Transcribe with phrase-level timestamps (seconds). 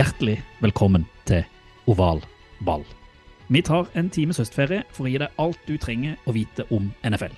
[0.00, 1.42] Hjertelig velkommen til
[1.90, 2.22] Oval
[2.64, 2.86] ball.
[3.52, 6.86] Vi tar en times høstferie for å gi deg alt du trenger å vite om
[7.04, 7.34] NFL.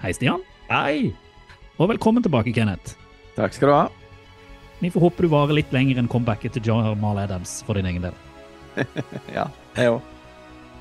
[0.00, 0.42] Hei, Stian.
[0.72, 1.12] Hei!
[1.78, 2.96] Og velkommen tilbake, Kenneth.
[3.36, 3.84] Takk skal du ha.
[4.80, 8.08] Vi får håpe du varer litt lenger enn comebacket til Jamal Adams for din egen
[8.08, 8.18] del.
[9.36, 9.46] Ja,
[9.78, 10.02] jeg òg.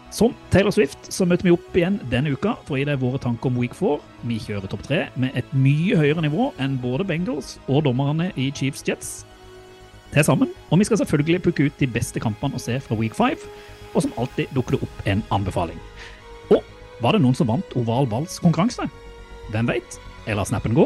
[0.10, 3.22] Som Taylor Swift så møter vi opp igjen denne uka for å gi deg våre
[3.22, 4.02] tanker om week 4.
[4.26, 8.50] Vi kjører topp tre med et mye høyere nivå enn både Bengals og dommerne i
[8.50, 9.20] Chiefs Jets
[10.14, 10.52] til sammen.
[10.70, 13.46] Og vi skal selvfølgelig plukke ut de beste kampene å se fra week 5,
[13.94, 15.80] og som alltid dukker det opp en anbefaling.
[16.54, 16.66] Og
[17.04, 18.90] var det noen som vant oval balls konkurranse?
[19.54, 20.02] Hvem veit?
[20.28, 20.86] Jeg lar snappen gå.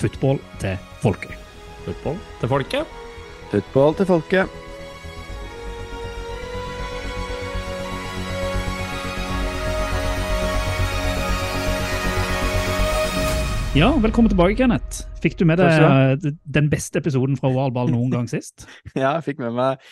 [0.00, 1.36] Football til folket.
[1.84, 2.98] Football til folket.
[3.50, 4.69] Football til folket.
[13.70, 15.04] Ja, velkommen tilbake, Kenneth.
[15.22, 18.64] Fikk du med deg den beste episoden fra oval ball noen gang sist?
[18.98, 19.84] Ja, jeg fikk med meg,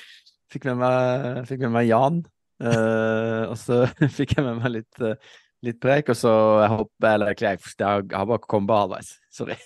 [0.51, 2.17] fikk med meg, fikk med meg Jan.
[2.59, 3.85] Uh, og så
[4.17, 5.15] fikk jeg med meg litt, uh,
[5.63, 6.33] litt preik, og så
[6.65, 9.13] jeg håper Eller egentlig, jeg, jeg har bare kommet på halvveis.
[9.39, 9.59] Sorry.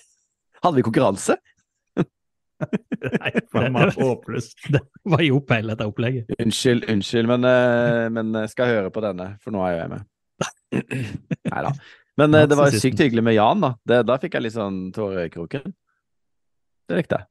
[0.61, 1.39] Hadde vi konkurranse?
[3.17, 4.69] Nei, faen meg håpløst.
[4.77, 6.29] Det var jo feil, dette opplegget.
[6.37, 10.07] Unnskyld, unnskyld, men, uh, men jeg høre på denne, for nå er jo jeg med.
[11.49, 11.73] Nei da.
[12.19, 13.73] Men eh, det var sykt hyggelig med Jan, da.
[13.89, 15.73] Det, da fikk jeg litt sånn tårer i kroken.
[16.89, 17.29] Det likte jeg.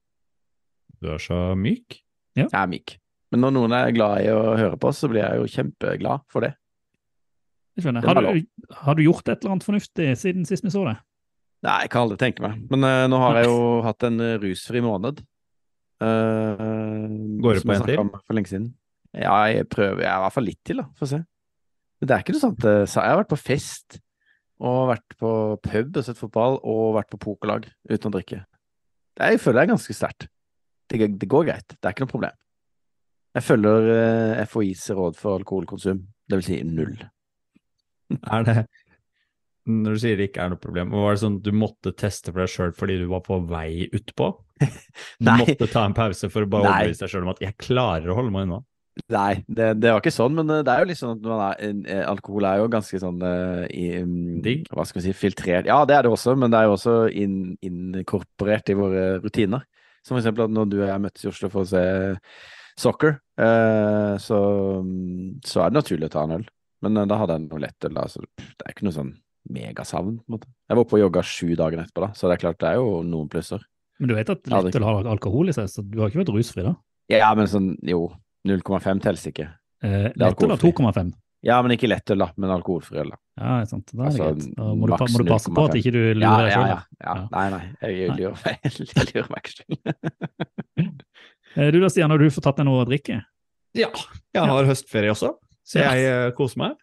[1.02, 2.00] Du er så myk.
[2.38, 2.96] Jeg er myk.
[3.32, 6.44] Men når noen er glad i å høre på, så blir jeg jo kjempeglad for
[6.44, 6.52] det.
[7.76, 8.04] Jeg skjønner.
[8.04, 8.42] Har du,
[8.84, 10.98] har du gjort et eller annet fornuftig siden sist vi så det?
[11.62, 12.58] Nei, jeg kan aldri tenke meg.
[12.72, 15.22] Men uh, nå har jeg jo hatt en rusfri måned.
[16.02, 17.06] Uh,
[17.42, 18.02] Går det på en til?
[18.18, 18.70] For lenge siden.
[19.14, 20.02] Ja, jeg prøver.
[20.02, 20.88] Jeg i hvert fall litt til, da.
[20.98, 21.22] Få se.
[22.02, 22.66] Men det er ikke noe sånt.
[22.66, 24.00] Jeg har vært på fest,
[24.62, 25.30] og vært på
[25.64, 28.44] pub og sett fotball, og vært på pokerlag uten å drikke.
[29.18, 30.28] Det jeg føler det er ganske sterkt.
[30.88, 31.74] Det, det går greit.
[31.74, 32.38] Det er ikke noe problem.
[33.32, 36.96] Jeg følger eh, FHIs råd for alkoholkonsum, det vil si null.
[38.34, 38.56] Er det
[39.72, 42.32] Når du sier det ikke er noe problem, var det sånn at du måtte teste
[42.32, 44.34] for deg sjøl fordi du var på vei utpå?
[45.22, 48.12] Du måtte ta en pause for å bare overbevise deg sjøl om at 'jeg klarer
[48.12, 48.60] å holde meg unna'?
[49.12, 51.42] Nei, det, det var ikke sånn, men eh, det er jo litt sånn at man
[51.46, 53.86] er, eh, alkohol er jo ganske sånn uh, i,
[54.44, 54.66] Digg?
[54.68, 55.68] Hva skal vi si, filtrert.
[55.68, 59.64] Ja, det er det også, men det er jo også inn, inkorporert i våre rutiner.
[60.04, 61.82] Som for eksempel at når du og jeg møttes i Oslo for å se
[62.82, 64.38] soccer, uh, så,
[64.84, 66.46] mm, så er det naturlig å ta en øl.
[66.84, 69.12] Men uh, da hadde jeg noe lettøl, da, så det er ikke noe sånn
[69.52, 70.18] megasavn.
[70.20, 70.52] på en måte.
[70.68, 72.82] Jeg var oppe og jogga sju dager etterpå, da, så det er klart det er
[72.82, 73.64] jo noen plusser.
[74.02, 76.66] Men du vet at lettøl har alkohol i seg, så du har ikke vært rusfri
[76.66, 76.76] da?
[77.12, 78.06] Ja, men sånn, jo,
[78.48, 79.48] 0,5 telles ikke.
[79.82, 81.12] Eh, er lettøl har 2,5.
[81.42, 83.18] Ja, men ikke lettøl, da, men alkoholfri øl, da.
[83.40, 83.88] Ja, det er sant.
[83.90, 84.56] Da er det Altså, greit.
[84.56, 85.78] Da må, du, må du passe på at 0,5.
[85.80, 86.68] ikke du lurer Ja, deg ja, selv.
[86.68, 87.02] ja, ja.
[87.02, 87.28] Ja.
[87.32, 88.54] Nei, nei, jeg, jeg lurer meg
[88.96, 89.76] jeg lurer meg ikke selv.
[91.52, 93.18] Eh, Du da, Stian, har du fått tatt deg noe å drikke?
[93.76, 93.88] Ja,
[94.32, 95.34] jeg har høstferie også,
[95.68, 96.78] så jeg eh, koser meg.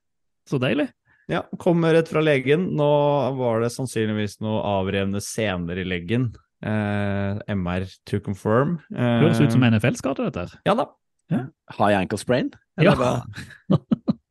[0.49, 0.85] Så deilig.
[1.29, 2.67] Ja, kom rett fra legen.
[2.77, 2.89] Nå
[3.37, 6.27] var det sannsynligvis noe avrevne sener i leggen.
[6.65, 8.77] Eh, MR to confirm.
[8.93, 10.55] Eh, Høres ut som NFL-skade, dette her.
[10.69, 10.87] Ja da.
[11.29, 12.49] High ankle sprain?
[12.81, 12.93] Ja.
[12.95, 13.23] Da?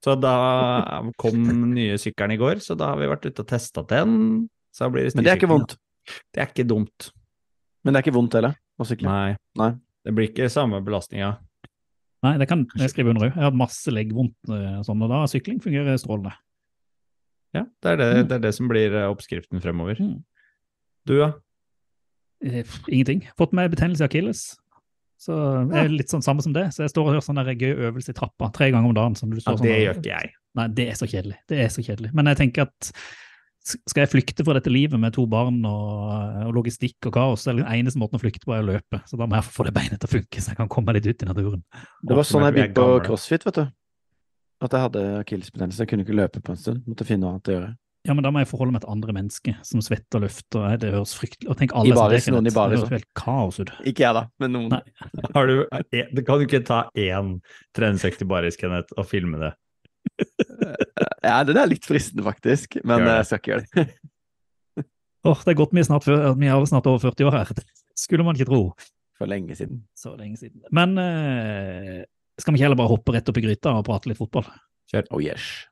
[0.04, 0.32] Så da
[1.19, 4.12] kom den nye sykkelen i går, så da har vi vært ute og testa den.
[4.72, 5.75] Så blir det Men det er ikke vondt.
[5.75, 6.12] da.
[6.32, 7.09] Det er ikke dumt.
[7.84, 9.10] Men det er ikke vondt heller, å sykle.
[9.10, 9.34] Nei.
[9.59, 9.72] Nei.
[10.06, 11.32] Det blir ikke samme belastninga.
[12.25, 13.32] Nei, det kan jeg skrive under òg.
[13.34, 16.32] Jeg har hatt masse leggvondt eh, sånn, og da sykling fungerer strålende.
[17.59, 18.28] Ja, det er det, Mm.
[18.30, 19.98] det er det som blir eh, oppskriften fremover.
[20.00, 20.22] Mm.
[21.10, 21.33] Du, ja?
[22.45, 23.27] Eh, Ingenting.
[23.36, 24.47] Fått meg betennelse i akilles.
[25.18, 26.68] Så jeg er litt sånn samme som det.
[26.74, 29.16] Så jeg står og gjør sånn gøy øvelse i trappa tre ganger om dagen.
[29.18, 30.36] Som du ja det sånn gjør ikke jeg.
[30.59, 31.41] Nei, det er så kjedelig.
[31.50, 32.12] Det er så kjedelig.
[32.15, 32.92] Men jeg tenker at
[33.68, 37.50] skal jeg flykte fra dette livet med to barn og, og logistikk og kaos, så
[37.53, 39.03] er den eneste måten å flykte på er å løpe.
[39.10, 41.09] Så da må jeg få det beinet til å funke, så jeg kan komme litt
[41.09, 41.66] ut i naturen.
[42.00, 43.66] Det var sånn jeg begynte på crossfit, vet du.
[44.64, 45.82] At jeg hadde akillesbetennelse.
[45.84, 46.80] Jeg kunne ikke løpe på en stund.
[46.88, 47.68] Måtte finne noe annet å gjøre.
[48.09, 50.63] Ja, men da må jeg forholde meg til andre mennesker som svetter og løfter.
[50.65, 52.95] Nei, Det høres fryktelig Og tenk alle I som baris, noen i baris Det høres
[52.97, 53.72] helt kaos ut.
[53.84, 54.77] Ikke jeg, da, men noen.
[55.37, 57.34] Har du, du kan jo ikke ta én
[57.77, 59.53] treningsøkt i baris, Kenneth, og filme det.
[61.22, 62.78] Ja, den er litt fristende, faktisk.
[62.87, 63.87] Men jeg skal ikke gjøre det.
[65.28, 67.51] Åh, det er godt vi er snart, før- vi er snart over 40 år her.
[67.59, 67.65] Det
[67.99, 68.60] skulle man ikke tro.
[69.19, 69.83] For lenge siden.
[69.99, 70.63] Så lenge siden.
[70.72, 72.05] Men eh,
[72.39, 74.47] skal vi ikke heller bare hoppe rett opp i gryta og prate litt fotball?
[75.10, 75.66] Oh yes.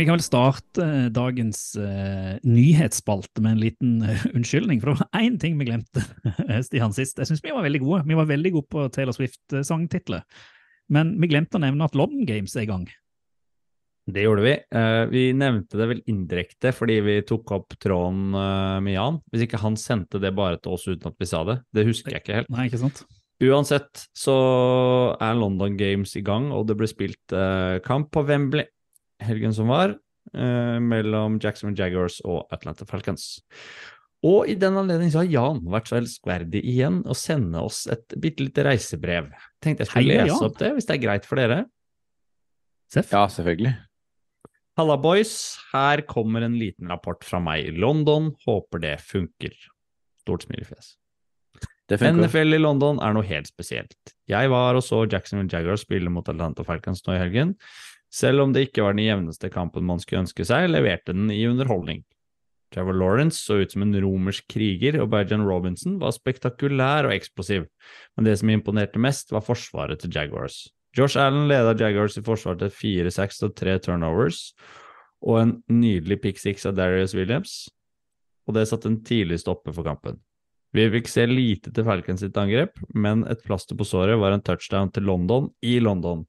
[0.00, 5.02] Vi kan vel starte eh, dagens uh, nyhetsspalte med en liten uh, unnskyldning, for det
[5.02, 6.00] var én ting vi glemte,
[6.64, 7.20] Stian, sist.
[7.20, 7.98] Jeg syns vi var veldig gode.
[8.08, 10.24] Vi var veldig gode på Taylor Swift-sangtitler.
[10.88, 12.88] Men vi glemte å nevne at London Games er i gang.
[14.08, 14.56] Det gjorde vi.
[14.72, 19.20] Uh, vi nevnte det vel indirekte fordi vi tok opp tråden uh, med Jan.
[19.28, 21.60] Hvis ikke han sendte det bare til oss uten at vi sa det.
[21.76, 22.52] Det husker jeg ikke helt.
[22.56, 23.04] Nei, ikke sant?
[23.44, 24.40] Uansett så
[25.20, 28.64] er London Games i gang, og det ble spilt uh, kamp på Wembley
[29.24, 29.96] helgen som var,
[30.34, 33.40] eh, mellom Jackson Jaggers og Atlanta Falcons.
[34.26, 38.16] Og i den anledning så har Jan vært så elskverdig igjen å sende oss et
[38.20, 39.30] bitte lite reisebrev.
[39.64, 40.48] Tenkte jeg skulle Hei, lese Jan.
[40.50, 41.60] opp det, hvis det er greit for dere.
[42.92, 43.14] Seff?
[43.14, 43.72] Ja, selvfølgelig.
[44.76, 45.34] Halla, boys.
[45.72, 48.34] Her kommer en liten rapport fra meg i London.
[48.46, 49.56] Håper det funker.
[50.20, 50.94] Stort smilefjes.
[51.90, 54.12] NFL i London er noe helt spesielt.
[54.30, 57.56] Jeg var og så Jackson Jaguars spille mot Atlanta Falcons nå i helgen.
[58.10, 61.44] Selv om det ikke var den jevneste kampen man skulle ønske seg, leverte den i
[61.46, 62.02] underholdning.
[62.74, 67.66] Trevor Lawrence så ut som en romersk kriger, og Bajan Robinson var spektakulær og eksplosiv,
[68.14, 70.68] men det som imponerte mest, var forsvaret til Jaguars.
[70.96, 74.40] Josh Allen leda Jaguars i forsvar til 4-6 og 3 turnovers,
[75.22, 77.68] og en nydelig pick six av Darius Williams,
[78.46, 80.18] og det satte en tidlig stopper for kampen.
[80.74, 84.42] Vi fikk se lite til Falcons sitt angrep, men et plaster på såret var en
[84.46, 86.22] touchdown til London i London.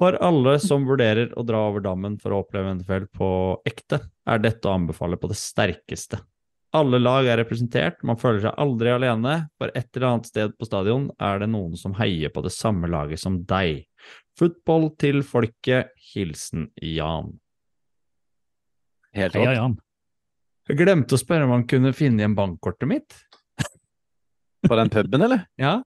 [0.00, 3.30] For alle som vurderer å dra over dammen for å oppleve NFL på
[3.68, 6.22] ekte, er dette å anbefale på det sterkeste.
[6.72, 10.68] Alle lag er representert, man føler seg aldri alene, for et eller annet sted på
[10.68, 13.82] stadion er det noen som heier på det samme laget som deg.
[14.38, 17.34] Football til folket, hilsen Jan.
[19.18, 19.56] Helt Heia.
[19.58, 19.76] Jan.
[20.70, 23.18] Jeg glemte å spørre om han kunne finne igjen bankkortet mitt.
[24.70, 25.44] På den puben, eller?
[25.60, 25.80] Ja,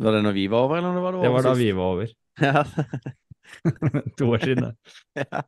[0.00, 1.96] Var det når vi var over, eller når var det det var da vi var
[1.96, 2.14] over.
[2.40, 2.64] Ja.
[4.18, 4.74] to år siden.
[5.20, 5.42] Ja.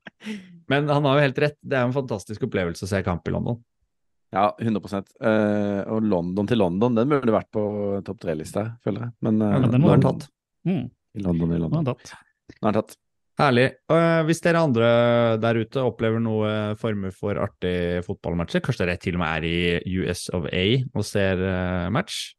[0.71, 3.35] Men han har jo helt rett, det er en fantastisk opplevelse å se kamp i
[3.35, 3.61] London.
[4.33, 7.63] ja, 100 uh, Og London til London, den burde vært på
[8.07, 9.15] topp tre-lista, føler jeg.
[9.27, 10.29] Men, uh, Ja, den nå er den tatt.
[10.69, 11.85] Mm, i London, i er London.
[11.85, 12.15] den tatt.
[12.59, 12.99] Nå er den tatt.
[13.41, 13.65] Herlig.
[13.89, 14.89] Uh, hvis dere andre
[15.41, 20.01] der ute opplever noe former for artig fotballmatcher, kanskje dere til og med er i
[20.03, 22.35] US of A og ser eh, match,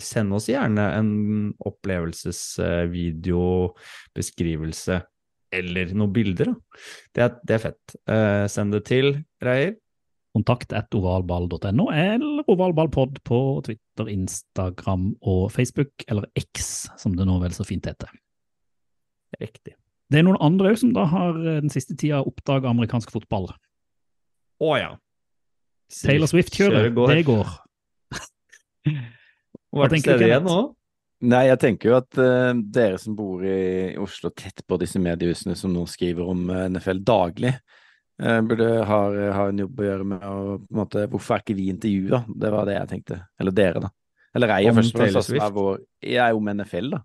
[0.00, 1.12] send oss gjerne en
[1.66, 3.44] opplevelsesvideo,
[4.16, 5.00] beskrivelse
[5.54, 6.52] eller noen bilder.
[7.14, 7.94] Det, er, det er fett.
[8.10, 9.14] Eh, send det til
[9.44, 9.76] Reier.
[10.30, 17.40] Kontakt at ovalball.no eller ovalballpod på Twitter, Instagram og Facebook, eller X, som det nå
[17.42, 18.12] vel så fint heter.
[19.40, 19.74] Riktig.
[20.10, 23.50] Det er noen andre som da har eh, den siste tida oppdaga amerikansk fotball.
[24.60, 24.94] Å ja.
[25.90, 26.92] Taylor Swift kjører.
[26.94, 27.56] det går.
[29.76, 30.60] Var til tenker du, stede igjen nå?
[31.30, 35.56] Nei, jeg tenker jo at uh, dere som bor i Oslo tett på disse mediehusene
[35.58, 37.52] som nå skriver om uh, NFL daglig,
[38.22, 39.00] uh, burde ha,
[39.36, 42.22] ha en jobb å gjøre med å på en måte, Hvorfor er ikke vi intervjua?
[42.28, 43.20] Det var det jeg tenkte.
[43.40, 43.92] Eller dere, da.
[44.34, 45.32] Eller jeg, Om først og fremst.
[45.34, 47.02] Er jo vår, jeg er om NFL, da.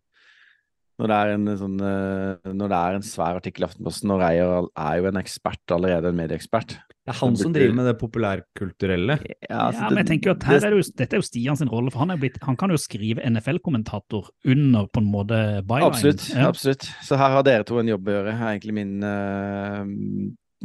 [0.95, 4.21] Når det er en sånn eh, Når det er en svær artikkel i Aftenposten, og
[4.21, 6.77] Reier er jo en ekspert allerede, en medieekspert.
[7.05, 9.17] Det er han som driver med det populærkulturelle.
[9.45, 11.69] Ja, men jeg tenker jo at her er det jo, Dette er jo Stian sin
[11.69, 15.91] rolle, for han, er blitt, han kan jo skrive NFL-kommentator under på en måte byline.
[15.91, 16.25] Absolutt.
[16.31, 16.47] Ja.
[16.49, 16.87] absolutt.
[17.05, 19.83] Så her har dere to en jobb å gjøre, er egentlig min, uh,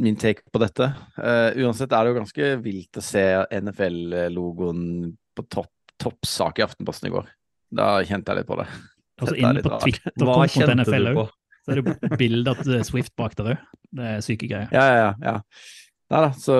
[0.01, 0.89] min take på dette.
[1.19, 3.27] Uh, uansett er det jo ganske vilt å se
[3.61, 4.81] NFL-logoen
[5.37, 5.69] på topp
[6.01, 7.29] toppsak i Aftenposten i går.
[7.71, 8.67] Da kjente jeg litt på det.
[9.21, 9.85] Altså inne på rart.
[9.85, 11.27] Hva Twitter-kontoen kjente NFL du òg, på?
[11.61, 13.69] så er det bilde av Swift bak der òg.
[13.91, 14.69] Det er syke greier.
[14.73, 15.13] Ja, ja, ja.
[15.29, 15.35] ja.
[16.11, 16.55] Nei da, så,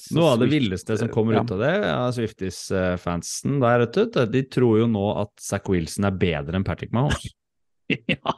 [0.00, 1.42] så Noe av det Swift- villeste som kommer ja.
[1.44, 6.16] ut av det, av Swifties-fansen der, du, de tror jo nå at Zack Wilson er
[6.22, 7.26] bedre enn Patrick Mahomes.
[7.92, 8.36] ja,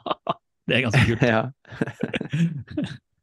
[0.67, 1.23] det er ganske kult.
[1.31, 1.45] Ja.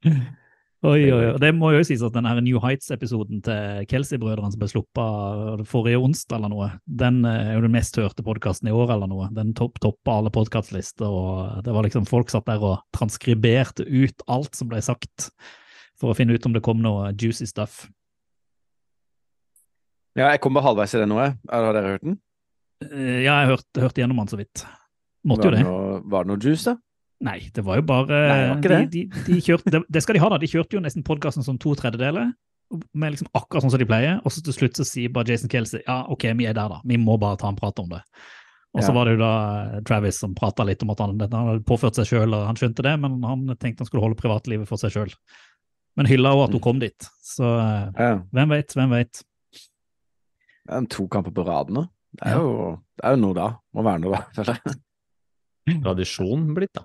[0.82, 1.34] Oi, oi, oi.
[1.38, 6.00] Det må jo sies at den her New Heights-episoden til Kelsey-brødrene som ble sluppet forrige
[6.02, 9.28] onsdag eller noe, den eh, er jo den mest hørte podkasten i år eller noe.
[9.36, 14.26] Den topp toppa alle podkastlister, og det var liksom folk satt der og transkriberte ut
[14.26, 15.28] alt som ble sagt,
[16.02, 17.84] for å finne ut om det kom noe juicy stuff.
[20.18, 21.22] ja, jeg kom bare halvveis i det nå.
[21.22, 22.18] Har dere hørt den?
[22.90, 24.66] Eh, Ja, jeg hørte hørt gjennom den så vidt.
[25.22, 25.66] Måtte jo Var det.
[25.70, 26.74] Noe, var det noe juice, da?
[27.22, 29.10] Nei, det var jo bare Nei, det var de, det.
[29.14, 30.38] de, de kjørte, det, det skal de ha, da.
[30.42, 32.32] De kjørte jo nesten podkasten som to tredjedeler.
[32.96, 35.50] med liksom akkurat sånn som de pleier, og så til slutt så sier bare Jason
[35.52, 36.78] Kelsey ja, ok, vi er der, da.
[36.88, 38.00] Vi må bare ta en prat om det.
[38.72, 38.94] Og så Ja.
[38.96, 39.32] var det jo da
[39.76, 42.56] eh, Travis som prata litt om at han, han hadde påført seg sjøl, og han
[42.56, 45.12] skjønte det, men han tenkte han skulle holde privatlivet for seg sjøl.
[46.00, 48.14] Men hylla òg at hun kom dit, så eh, Ja.
[48.32, 48.96] hvem vet, hvem
[50.72, 51.84] en to kamper på rad nå.
[52.16, 53.46] Det er, jo, det er jo noe da.
[53.76, 54.80] Må være noe da, føler jeg.
[55.84, 56.82] Tradisjon blitt, da.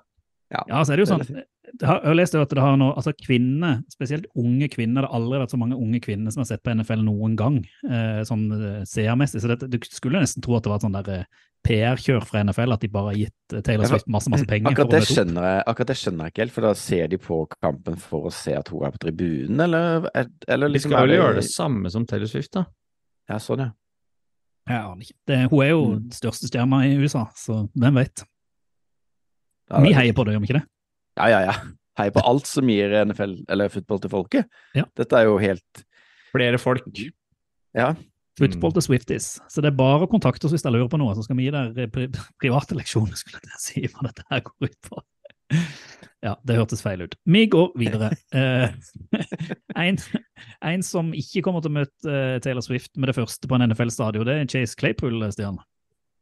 [0.54, 3.82] Ja, så er det jo sånn jeg har, lest at det har noe, altså kvinner,
[3.92, 6.72] spesielt unge kvinner, det har aldri vært så mange unge kvinner som har sett på
[6.72, 9.42] NFL noen gang, eh, sånn eh, seermessig.
[9.44, 11.26] Så det, du skulle nesten tro at det var et sånn der eh,
[11.68, 14.72] PR-kjør fra NFL, at de bare har gitt eh, Taylor Swift masse, masse penger.
[14.72, 17.20] Akkurat for det, skjønner jeg, akkurat det skjønner jeg ikke helt, for da ser de
[17.28, 20.08] på kampen for å se at hun er på tribunen, eller,
[20.48, 22.64] eller De liksom skal er vel gjøre det samme som Taylor Swift, da.
[23.28, 23.70] Ja, sånn, ja.
[24.72, 25.44] Jeg aner ikke.
[25.52, 26.00] Hun er jo Mm.
[26.08, 28.24] den største stjerna i USA, så hvem vet.
[29.72, 30.66] Ja Vi heier på det, gjør vi ikke det?
[31.18, 31.56] Ja, ja, ja.
[31.98, 34.60] Heier på alt som gir NFL, eller fotball til folket.
[34.78, 34.86] Ja.
[35.00, 35.86] Dette er jo helt
[36.34, 36.86] Flere folk.
[37.78, 37.94] Ja.
[38.38, 39.28] Football til Swifties.
[39.50, 41.48] Så det er bare å kontakte oss hvis dere lurer på noe, så skal vi
[41.48, 45.02] gi dere pri private leksjoner, skulle jeg si hva dette her går ut på.
[46.26, 47.16] Ja, det hørtes feil ut.
[47.30, 48.12] Vi går videre.
[48.36, 48.74] Eh,
[49.88, 49.98] en,
[50.66, 53.66] en som ikke kommer til å møte eh, Taylor Swift med det første på en
[53.70, 55.60] NFL-stadion, det er Chase Claypool, Stian.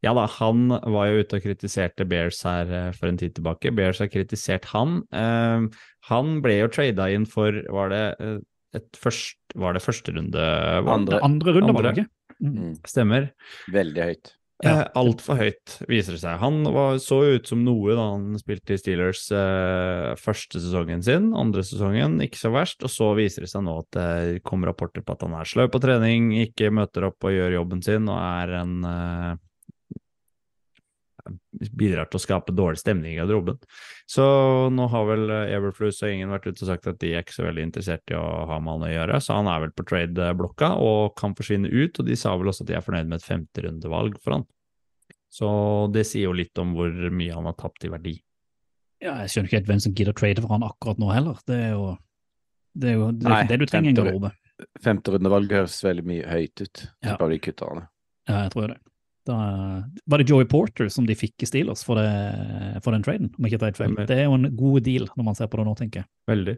[0.03, 3.71] Ja da, han var jo ute og kritiserte Bears her eh, for en tid tilbake.
[3.75, 4.99] Bears har kritisert han.
[5.15, 5.67] Eh,
[6.11, 8.37] han ble jo trada inn for, var det eh,
[8.75, 10.45] et først, var det førsterunde?
[10.83, 11.15] Andre.
[11.15, 11.93] Det andre runde, var Andre.
[11.93, 12.09] det ikke?
[12.43, 12.57] Mm.
[12.59, 12.73] Mm.
[12.91, 13.29] Stemmer.
[13.71, 14.33] Veldig høyt.
[14.63, 14.71] Ja.
[14.71, 16.37] Eh, Altfor høyt, viser det seg.
[16.39, 21.31] Han var, så ut som noe da han spilte i Steelers eh, første sesongen sin.
[21.35, 22.85] Andre sesongen ikke så verst.
[22.87, 25.71] Og så viser det seg nå at det kom rapporter på at han er sløv
[25.73, 29.33] på trening, ikke møter opp og gjør jobben sin, og er en eh,
[31.73, 33.57] Bidrar til å skape dårlig stemning i garderoben.
[34.09, 34.25] Så
[34.73, 37.47] nå har vel Everflues og ingen vært ute og sagt at de er ikke så
[37.47, 40.73] veldig interessert i å ha med han å gjøre, så han er vel på trade-blokka
[40.81, 41.99] og kan forsvinne ut.
[41.99, 44.45] Og de sa vel også at de er fornøyd med et femterundevalg for han.
[45.35, 45.49] Så
[45.91, 48.15] det sier jo litt om hvor mye han har tapt i verdi.
[49.03, 51.41] Ja, jeg skjønner ikke helt hvem som gidder å trade for han akkurat nå heller.
[51.45, 51.85] Det er jo
[52.75, 54.31] det, er jo, det, er Nei, det du trenger i en femte- garderobe.
[54.83, 56.81] Femterundevalg høres veldig mye høyt ut.
[57.03, 57.17] Ja.
[57.19, 57.87] Bare de kutter han.
[58.29, 58.77] Ja, jeg tror det.
[59.25, 59.35] Da,
[60.05, 63.45] var det Joey Porter som de fikk i Steelers for, det, for den traden, om
[63.47, 63.95] jeg ikke tar helt feil.
[64.05, 66.09] Det er jo en god deal når man ser på det nå, tenker jeg.
[66.29, 66.55] Veldig.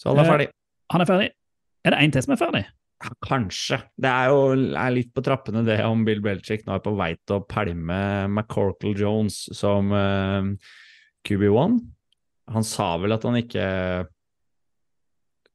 [0.00, 0.48] Så alle er Eh, ferdig.
[0.94, 1.28] Han er ferdig.
[1.84, 2.64] Er det én til som er ferdig?
[3.04, 3.82] Ja, Kanskje.
[4.00, 7.12] Det er jo er litt på trappene det om Bill Belichick nå er på vei
[7.28, 7.98] til å pælme
[8.30, 10.48] McCorkle Jones som eh,
[11.28, 11.78] QB1.
[12.56, 13.66] Han sa vel at han ikke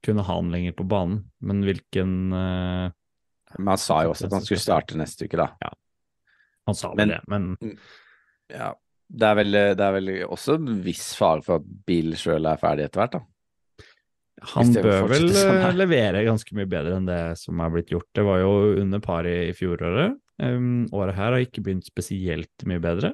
[0.05, 2.93] kunne ha han lenger på banen, men hvilken eh,
[3.57, 5.73] Men han sa jo også at han skulle starte neste uke, da.
[6.69, 7.77] Han sa vel Men- det, men
[8.51, 8.73] Ja.
[9.11, 12.59] Det er vel, det er vel også en viss fare for at Bill sjøl er
[12.61, 13.25] ferdig etter hvert, da.
[14.53, 18.07] han bør vel sånn levere ganske mye bedre enn det som er blitt gjort.
[18.15, 20.15] Det var jo under par i, i fjoråret.
[20.41, 23.11] Um, året her har ikke begynt spesielt mye bedre.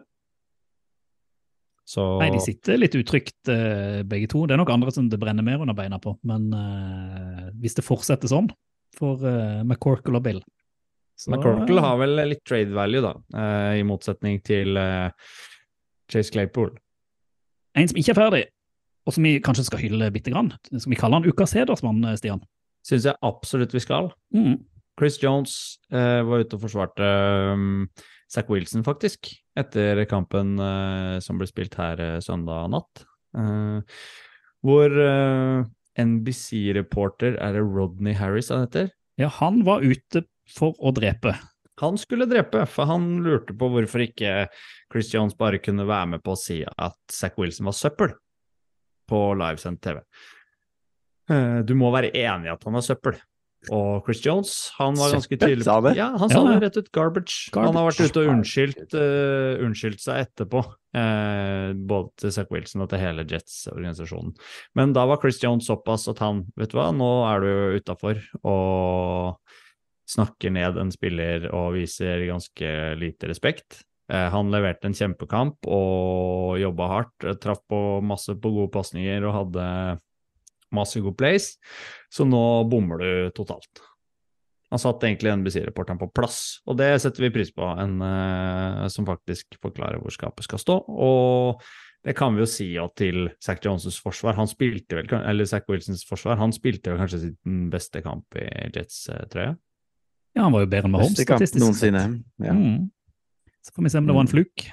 [1.88, 4.44] Så Nei, de sitter litt utrygt eh, begge to.
[4.46, 7.86] Det er nok andre som det brenner mer under beina på, men uh, hvis det
[7.88, 8.50] fortsetter sånn
[8.98, 10.42] for uh, McCorkle og Bill
[11.18, 15.10] så, McCorkle har vel litt trade value, da, uh, i motsetning til uh,
[16.12, 16.76] Chase Claypool.
[17.78, 18.44] En som ikke er ferdig,
[19.08, 20.52] og som vi kanskje skal hylle bitte grann.
[20.70, 22.44] Skal vi kalle han ukas hedersmann, eh, Stian?
[22.86, 24.12] Syns jeg absolutt vi skal.
[24.36, 24.60] Mm.
[24.98, 25.56] Chris Jones
[25.94, 27.10] uh, var ute og forsvarte
[27.54, 27.88] um,
[28.30, 33.06] Zack Wilson, faktisk, etter kampen eh, som ble spilt her eh, søndag natt.
[33.40, 34.02] Eh,
[34.68, 35.62] hvor eh,
[35.98, 38.92] NBC-reporter er det Rodney Harris han heter?
[39.18, 40.24] Ja, han var ute
[40.54, 41.34] for å drepe.
[41.82, 44.48] Han skulle drepe, for han lurte på hvorfor ikke
[44.94, 48.16] Chris Jones bare kunne være med på å si at Zack Wilson var søppel
[49.10, 50.02] på livesendt TV.
[51.30, 53.18] Eh, Du må være enig i at han er søppel.
[53.74, 55.94] Og Chris Jones han var ganske tydelig sa han det?
[55.98, 56.60] Ja, han sa Ja, ja.
[56.60, 56.92] det rett ut.
[56.96, 57.50] Garbage.
[57.56, 60.62] Han har vært ute og unnskyldt, uh, unnskyldt seg etterpå,
[60.96, 64.38] uh, både til Zack Wilson og til hele Jets-organisasjonen.
[64.78, 68.22] Men da var Chris Jones såpass at han, vet du hva, nå er du utafor
[68.48, 69.58] og
[70.08, 73.82] snakker ned en spiller og viser ganske lite respekt.
[74.08, 79.36] Eh, han leverte en kjempekamp og jobba hardt, traff på masse på gode pasninger og
[79.42, 79.66] hadde
[80.76, 81.54] masse good plays,
[82.14, 83.84] så nå bommer du totalt.
[84.72, 89.08] Han satt egentlig NBC-reporteren på plass, og det setter vi pris på, en eh, som
[89.08, 90.76] faktisk forklarer hvor skapet skal stå.
[90.92, 91.62] Og
[92.04, 94.36] det kan vi jo si at til Zack Johnsons forsvar.
[94.36, 98.46] Han spilte vel, eller Zack Wilsons forsvar, han spilte vel kanskje sin beste kamp i
[98.76, 99.56] Jets-trøya?
[100.36, 102.04] Ja, han var jo bedre med Mahomes, statistisk noensinne.
[102.44, 102.54] Ja.
[102.54, 102.90] Mm.
[103.66, 104.36] Så får vi se om det var en Mm.
[104.36, 104.68] fluk.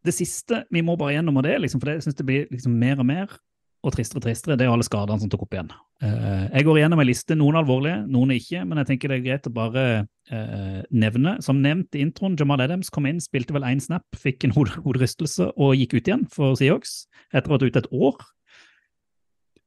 [0.00, 2.46] Det siste vi må bare gjennom, og det, liksom, for det, jeg synes det blir
[2.50, 3.34] liksom mer og mer
[3.80, 5.70] og tristere og tristere, det er alle skadene som tok opp igjen.
[6.04, 9.24] Eh, jeg går igjennom en liste, noen alvorlige, noen ikke, men jeg tenker det er
[9.24, 9.84] greit å bare
[10.30, 11.36] eh, nevne.
[11.44, 14.74] Som nevnt i introen, Jamal Adams kom inn, spilte vel én snap, fikk en hod
[14.84, 18.20] hoderystelse og gikk ut igjen for Seahawks etter å ha vært ute et år.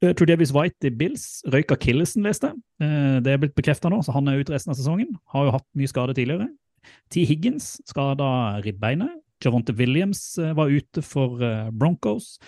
[0.04, 2.52] Uh, Davis White i Bills røyk akillesen, leste.
[2.82, 5.14] Eh, det er blitt bekrefta nå, så han er ute resten av sesongen.
[5.34, 6.50] Har jo hatt mye skade tidligere.
[7.10, 7.24] T.
[7.26, 9.20] Higgins skada ribbeinet.
[9.44, 12.38] Javonte Williams eh, var ute for eh, Broncos.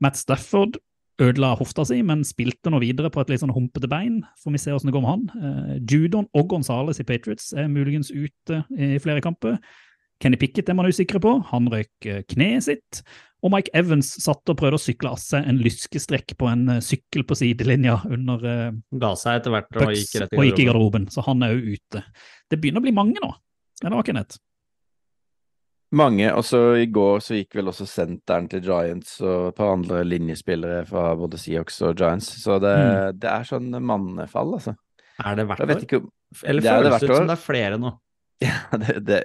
[0.00, 0.78] Matt Stafford
[1.22, 4.22] ødela hofta si, men spilte nå videre på et litt sånn humpete bein.
[4.42, 5.28] Får vi se hvordan det går med han.
[5.38, 9.58] Eh, Judon og Gonzales i Patriots er muligens ute i flere kamper.
[10.18, 13.02] Kenny Pickett er man usikre på, han røyk kneet sitt.
[13.44, 16.80] Og Mike Evans satt og prøvde å sykle av seg en lyskestrekk på en uh,
[16.82, 20.66] sykkel på sidelinja under eh, Ga seg etter hvert og gikk rett og gikk i
[20.66, 22.02] garderoben, så han er jo ute.
[22.50, 23.30] Det begynner å bli mange nå.
[23.84, 24.40] Eller hva, Kenneth?
[25.96, 26.28] Mange.
[26.36, 30.02] Og så i går så gikk vel også senteren til Giants og et par andre
[30.04, 32.28] linjespillere fra både Seahawks og Giants.
[32.42, 33.22] Så det, mm.
[33.22, 34.76] det er sånn mannefall, altså.
[35.24, 35.80] Er det hvert år?
[35.82, 36.02] Ikke,
[36.44, 37.96] Eller det føles det ut som det er flere nå?
[38.38, 39.16] Ja, det, det,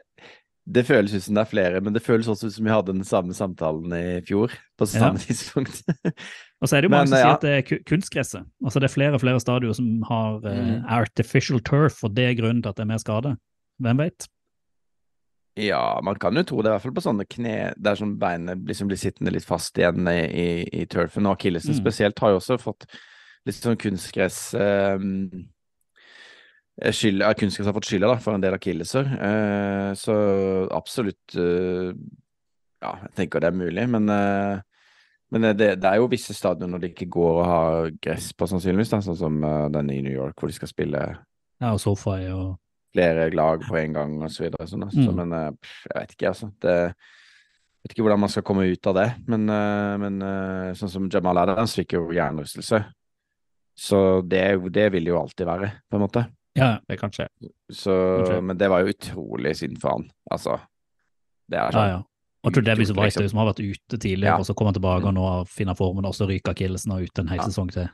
[0.66, 2.96] det, føles ut som det er flere, men det føles også ut som vi hadde
[2.96, 5.26] den samme samtalen i fjor, på samme ja.
[5.28, 5.84] tidspunkt.
[5.86, 7.28] og så er det jo mange men, som ja.
[7.28, 8.48] sier at det er kunstgresset.
[8.64, 12.40] Altså det er flere og flere stadioner som har uh, artificial turf, og det er
[12.40, 13.36] grunnen til at det er mer skade.
[13.86, 14.28] Hvem vet?
[15.60, 18.64] Ja, man kan jo tro det, i hvert fall på sånne kne der som beinet
[18.66, 20.48] liksom blir sittende litt fast igjen i, i,
[20.82, 21.28] i turfen.
[21.28, 21.80] Og akillesen mm.
[21.82, 22.88] spesielt har jo også fått
[23.46, 24.98] litt sånn kunstgress eh,
[26.90, 29.14] skyld, Kunstgress har fått skylda for en del akilleser.
[29.30, 30.18] eh, så
[30.74, 31.94] absolutt eh,
[32.84, 34.62] Ja, jeg tenker det er mulig, men eh,
[35.34, 37.62] men det, det, er jo visse stadioner det ikke går å ha
[38.06, 41.00] gress på, sannsynligvis, da, sånn som uh, den i New York, hvor de skal spille
[41.02, 42.52] Ja, og sofa og
[42.94, 44.50] flere lag på en gang og så.
[44.68, 45.04] Sånn, altså.
[45.04, 45.20] mm.
[45.22, 45.50] Men eh,
[45.90, 46.50] jeg vet ikke, altså.
[46.62, 49.08] Det, jeg vet ikke hvordan man skal komme ut av det.
[49.32, 52.84] Men, eh, men eh, sånn som Jamal Adams fikk jo hjernerystelse.
[53.74, 56.28] Så det, det, vil jo alltid være, på en måte.
[56.54, 57.26] Ja, det kan skje.
[57.74, 57.94] Så,
[58.46, 60.10] men det var jo utrolig synd for han.
[60.30, 60.60] Altså,
[61.50, 61.88] det er sånn.
[61.90, 62.10] Ja, ja.
[62.44, 63.30] Og tror Debbie White liksom.
[63.32, 64.36] som har vært ute tidligere, ja.
[64.36, 67.22] og så kommer han tilbake og nå finner formen, og så ryker akillesen og ut
[67.22, 67.88] en hel sesong til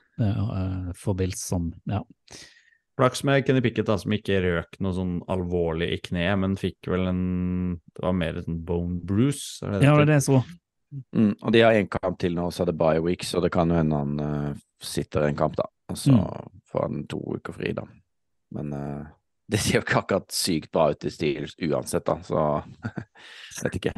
[0.97, 2.02] for Bills som Ja.
[2.99, 6.89] Flaks med Kenny Pickett, da, som ikke røk noe sånn alvorlig i kneet, men fikk
[6.91, 7.21] vel en
[7.95, 9.62] Det var mer en bone bruise?
[9.63, 10.41] Er det ja, det er det jeg så.
[11.15, 13.53] Mm, og de har én kamp til nå, så er det bye week, så det
[13.55, 15.69] kan jo hende han uh, sitter en kamp, da.
[15.93, 16.59] Og så mm.
[16.73, 17.88] får han to uker fri, da.
[18.57, 19.07] Men uh,
[19.51, 22.45] det ser jo ikke akkurat sykt bra ut i Steelers uansett, da, så
[23.63, 23.95] vet ikke.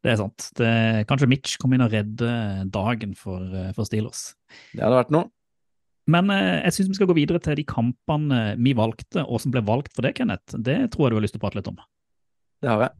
[0.00, 0.50] Det er sant.
[0.56, 0.70] Det,
[1.08, 2.30] kanskje Mitch kom inn og redde
[2.72, 4.30] dagen for, eh, for Steelers.
[4.72, 5.28] Det hadde vært noe.
[6.08, 9.52] Men eh, jeg syns vi skal gå videre til de kampene vi valgte, og som
[9.54, 10.56] ble valgt for deg, Kenneth.
[10.56, 11.80] Det tror jeg du har lyst til å prate litt om.
[12.60, 12.94] Det har jeg.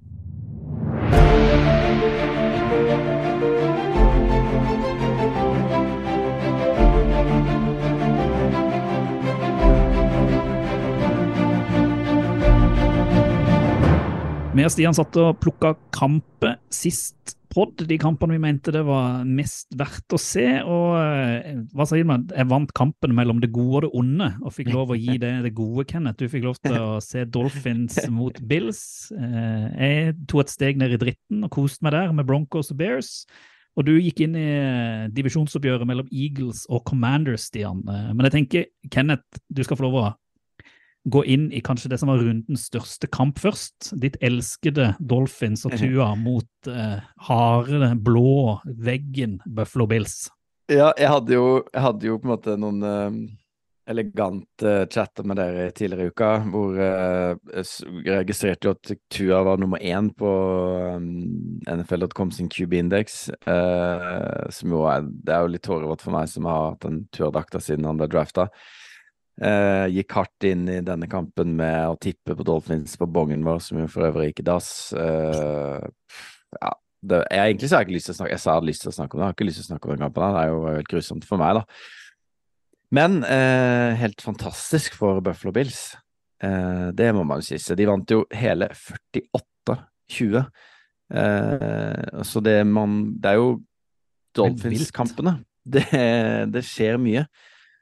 [14.51, 19.25] Vi og Stian satt og plukka kamper sist pod, de kampene vi mente det var
[19.27, 20.47] mest verdt å se.
[20.63, 22.27] Og eh, hva sier man?
[22.31, 25.33] Jeg vant kampen mellom det gode og det onde, og fikk lov å gi det
[25.47, 26.21] det gode, Kenneth.
[26.21, 28.83] Du fikk lov til å se Dolphins mot Bills.
[29.17, 32.81] Eh, jeg tok et steg ned i dritten og koste meg der med Broncos og
[32.81, 33.25] Bears.
[33.79, 37.85] Og du gikk inn i eh, divisjonsoppgjøret mellom Eagles og Commanders, Stian.
[37.87, 40.09] Men jeg tenker, Kenneth, du skal få lov å
[41.09, 43.93] gå inn i kanskje det som var rundens største kamp først.
[44.01, 50.27] Ditt elskede Dolphins og Tua mot eh, harde, blå veggen Buffalo Bills.
[50.71, 53.21] Ja, jeg hadde jo, jeg hadde jo på en måte noen eh,
[53.91, 59.83] elegante chatter med dere tidligere i uka, hvor jeg registrerte jo at Tua var nummer
[59.83, 60.31] én på
[60.95, 61.09] um,
[61.67, 63.17] NFL.com sin QB-indeks.
[63.51, 67.03] Eh, som jo er, det er jo litt hårete for meg som har hatt den
[67.11, 68.47] Tua-drakta siden han ble drafta.
[69.41, 73.63] Uh, gikk hardt inn i denne kampen med å tippe på Dolphins på bongen vår,
[73.65, 74.69] som jo for øvrig gikk i dass.
[74.93, 75.81] Uh,
[76.59, 78.59] ja, det, jeg, egentlig så har jeg ikke lyst til å snakke Jeg sa jeg
[78.59, 79.95] hadde lyst til å snakke om det, jeg har ikke lyst til å snakke om
[79.95, 80.37] den kampen.
[80.37, 81.65] Det er jo helt grusomt for meg, da.
[83.01, 85.83] Men uh, helt fantastisk for Buffalo Bills.
[86.41, 87.75] det må man jo si.
[87.77, 90.45] De vant jo hele 48-20.
[92.25, 93.51] så det man Det er jo
[94.37, 95.39] Dolphins-kampene.
[95.65, 95.85] Det,
[96.53, 97.25] det skjer mye.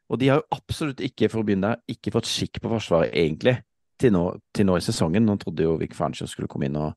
[0.08, 3.58] Og de har jo absolutt ikke for å begynne ikke fått skikk på Forsvaret, egentlig,
[4.00, 5.26] til nå, til nå i sesongen.
[5.26, 6.94] Nå trodde jo Vic Fancho skulle komme inn og,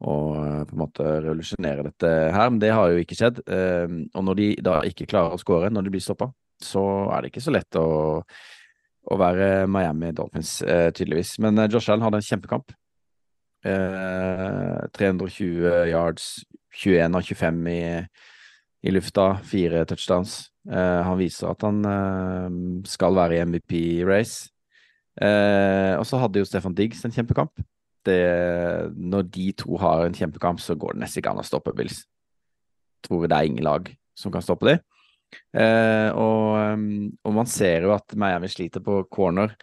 [0.00, 3.42] og, eh, på en måte revolusjonere dette her, men det har jo ikke skjedd.
[3.46, 7.22] Um, og når de da ikke klarer å skåre, når de blir stoppa, så er
[7.22, 7.88] det ikke så lett å,
[8.20, 11.36] å være Miami Dolphins, uh, tydeligvis.
[11.44, 12.72] Men uh, Josh Allen hadde en kjempekamp.
[13.60, 16.32] Uh, 320 yards,
[16.80, 17.80] 21 av 25 i
[18.80, 20.48] i lufta, fire touchdowns.
[20.68, 22.48] Uh, han viser at han uh,
[22.88, 24.50] skal være i MVP-race.
[25.20, 27.60] Uh, og så hadde jo Stefan Diggs en kjempekamp.
[28.06, 28.20] Det,
[28.96, 32.06] når de to har en kjempekamp, så går det nesten ikke an å stoppe Bills.
[33.04, 34.80] Tror det er ingen lag som kan stoppe dem.
[35.54, 36.80] Eh, og,
[37.22, 39.54] og, man ser jo at Miami sliter på corner.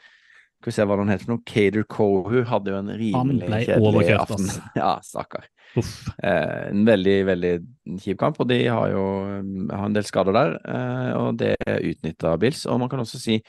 [0.58, 1.46] Skal vi se hva han heter for noe?
[1.46, 4.50] Cater Kohu hadde jo en rimelig kjedelig aften.
[4.80, 5.46] Ja, stakkar.
[5.78, 7.54] Eh, en veldig, veldig
[8.02, 9.04] kjip kamp, og de har jo
[9.38, 10.58] um, har en del skader der.
[10.66, 12.66] Eh, og det utnytta Bills.
[12.66, 13.42] Og man kan også si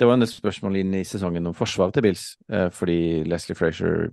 [0.00, 3.56] det var en del spørsmål inn i sesongen om forsvaret til Bills, eh, fordi Leslie
[3.56, 4.08] Frazier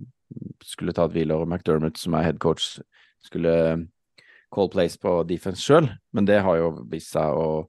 [0.62, 2.76] skulle ta et hvile, og McDermott, som er headcoach,
[3.24, 3.54] skulle
[4.54, 7.64] call plays på defense sjøl, men det har jo vist seg å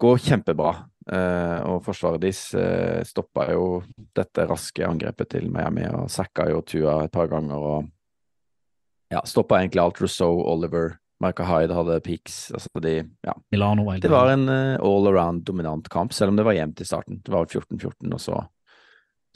[0.00, 0.72] gå kjempebra.
[1.08, 3.80] Uh, og forsvaret deres uh, stoppa jo
[4.16, 7.86] dette raske angrepet til Miami og sacka jo Tua et par ganger og
[9.08, 10.02] ja, stoppa egentlig alt.
[10.04, 12.36] Rousseau, Oliver, Michael Hyde hadde peaks.
[12.52, 12.94] Altså de,
[13.24, 13.34] ja.
[13.50, 16.88] Milano, det var en uh, all around dominant kamp, selv om det var jevnt i
[16.88, 17.22] starten.
[17.24, 18.44] Det var 14-14, og så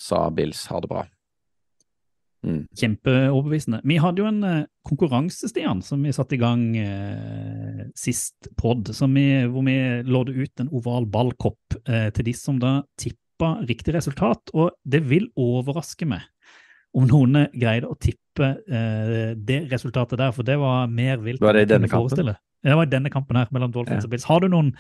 [0.01, 1.07] sa Bills ha det bra.
[2.43, 2.63] Mm.
[2.75, 3.81] Kjempeoverbevisende.
[3.87, 8.91] Vi hadde jo en uh, konkurranse, Stian, som vi satte i gang uh, sist pod,
[8.91, 9.77] hvor vi
[10.09, 14.51] lådde ut en oval ballkopp uh, til de som da tippa riktig resultat.
[14.59, 16.27] Og det vil overraske meg
[16.93, 21.41] om noen greide å tippe det resultatet der, for det var mer vilt.
[21.41, 22.35] Var det i denne kampen?
[22.35, 24.09] Det var i denne kampen her, mellom Dolphins ja.
[24.09, 24.27] og Bills.
[24.29, 24.75] Har du noen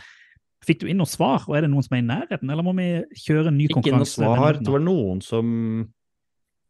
[0.63, 2.71] Fikk du inn noe svar, og er det noen som er i nærheten, eller må
[2.77, 2.85] vi
[3.19, 4.13] kjøre en ny Ikke konkurranse?
[4.15, 4.59] Ikke noe svar.
[4.61, 5.49] Det var noen som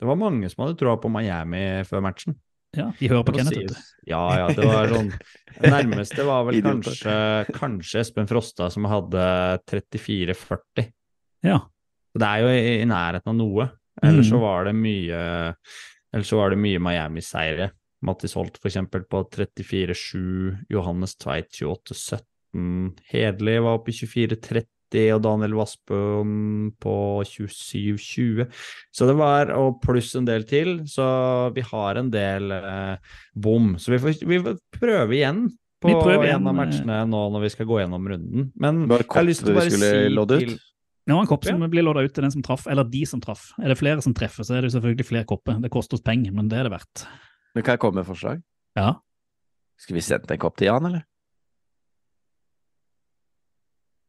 [0.02, 2.34] det var mange som hadde troa på Miami før matchen.
[2.74, 3.90] Ja, de hører på Kenneth, vet.
[4.08, 5.10] Ja, ja, det var sånn
[5.60, 7.14] Det Nærmeste var vel kanskje,
[7.52, 9.22] kanskje Espen Frosta, som hadde
[9.70, 10.88] 34-40.
[11.46, 11.60] Ja.
[12.16, 13.68] Det er jo i, i nærheten av noe.
[14.02, 14.32] Ellers mm.
[14.32, 15.20] så var det mye
[16.12, 17.70] Ellers så var det mye Miami-seire.
[18.02, 22.24] Mattis Holt eksempel på 34-7, Johannes Tveit 28-17,
[23.12, 24.64] Hedli var oppe i 24-30
[25.14, 26.96] og Daniel Vassbøen på
[27.28, 28.46] 27-20.
[28.94, 31.06] Så det var, og pluss en del til, så
[31.56, 33.74] vi har en del eh, bom.
[33.80, 35.46] Så vi får, vi får prøve igjen
[35.82, 38.52] på en av matchene nå når vi skal gå gjennom runden.
[38.54, 40.60] Men jeg har lyst til å bare si til
[41.02, 41.66] det var en kopp som ja.
[41.66, 43.48] blir lodda ut til den som traff, eller de som traff.
[43.58, 45.56] Er det flere som treffer, så er det selvfølgelig flere kopper.
[45.58, 47.02] Det koster oss penger, men det er det verdt.
[47.56, 48.44] Men Kan jeg komme med forslag?
[48.78, 48.92] Ja.
[49.82, 51.02] Skal vi sende en kopp til Jan, eller?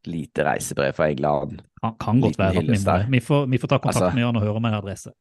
[0.09, 1.61] Lite reisebrev fra England.
[1.83, 4.35] Han kan godt være at vi Vi får, vi får ta kontakt altså, med han
[4.35, 5.11] og høre om en adresse.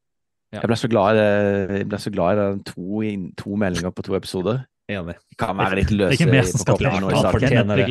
[0.52, 0.60] Ja.
[0.60, 3.02] Jeg ble så glad i det, jeg ble så glad i det to,
[3.40, 4.64] to meldinger på to episoder.
[4.90, 5.14] Enig.
[5.38, 6.88] Kan være litt løse det er ikke mer som skal til.
[6.92, 7.86] Han fortjener det.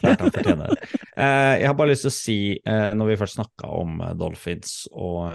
[0.00, 0.88] han fortjener det.
[1.18, 4.12] Uh, jeg har bare lyst til å si, uh, når vi først snakka om uh,
[4.16, 5.34] Dolphins og,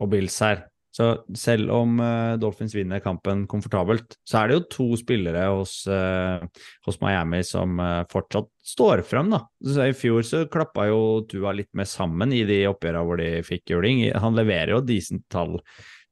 [0.00, 1.06] og Bills her så
[1.38, 6.42] selv om uh, Dolphins vinner kampen komfortabelt, så er det jo to spillere hos, uh,
[6.86, 9.44] hos Miami som uh, fortsatt står frem, da.
[9.62, 11.00] Så I fjor så klappa jo
[11.30, 14.02] Tua litt mer sammen i de oppgjørene hvor de fikk juling.
[14.18, 15.60] Han leverer jo decent tall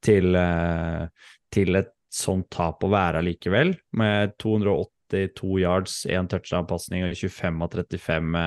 [0.04, 0.30] til,
[1.50, 7.74] til et sånt tap å være likevel, med 282 yards, én touchdown-pasning og 25 av
[7.74, 8.38] 35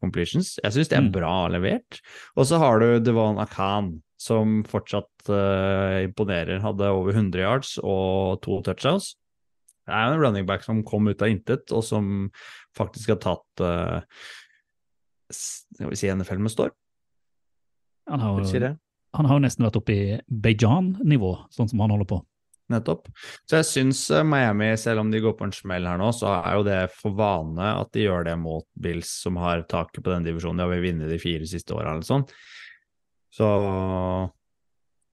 [0.00, 0.54] completions.
[0.62, 1.12] Jeg syns det er mm.
[1.18, 2.00] bra levert.
[2.38, 6.62] Og så har du Devon Akan som fortsatt uh, imponerer.
[6.64, 9.12] Hadde over 100 yards og to touchdowns.
[9.84, 12.30] Det er jo en running back som kom ut av intet, og som
[12.76, 14.24] faktisk har tatt uh,
[15.34, 16.74] skal vi si NFL med storm?
[18.10, 18.76] Han har,
[19.16, 22.20] han har jo nesten vært oppe i Beijan-nivå, sånn som han holder på.
[22.72, 23.08] Nettopp.
[23.44, 26.30] Så jeg syns eh, Miami, selv om de går på en smell her nå, så
[26.38, 30.12] er jo det for vane at de gjør det mot Bills, som har taket på
[30.12, 30.62] den divisjonen.
[30.62, 32.24] De har vel vunnet de fire siste åra eller sånn.
[33.34, 33.48] Så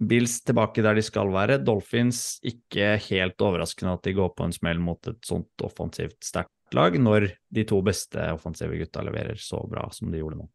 [0.01, 1.59] Bills tilbake der de skal være.
[1.65, 6.75] Dolphins ikke helt overraskende at de går på en smell mot et sånt offensivt sterkt
[6.77, 10.47] lag, når de to beste offensive gutta leverer så bra som de gjorde nå.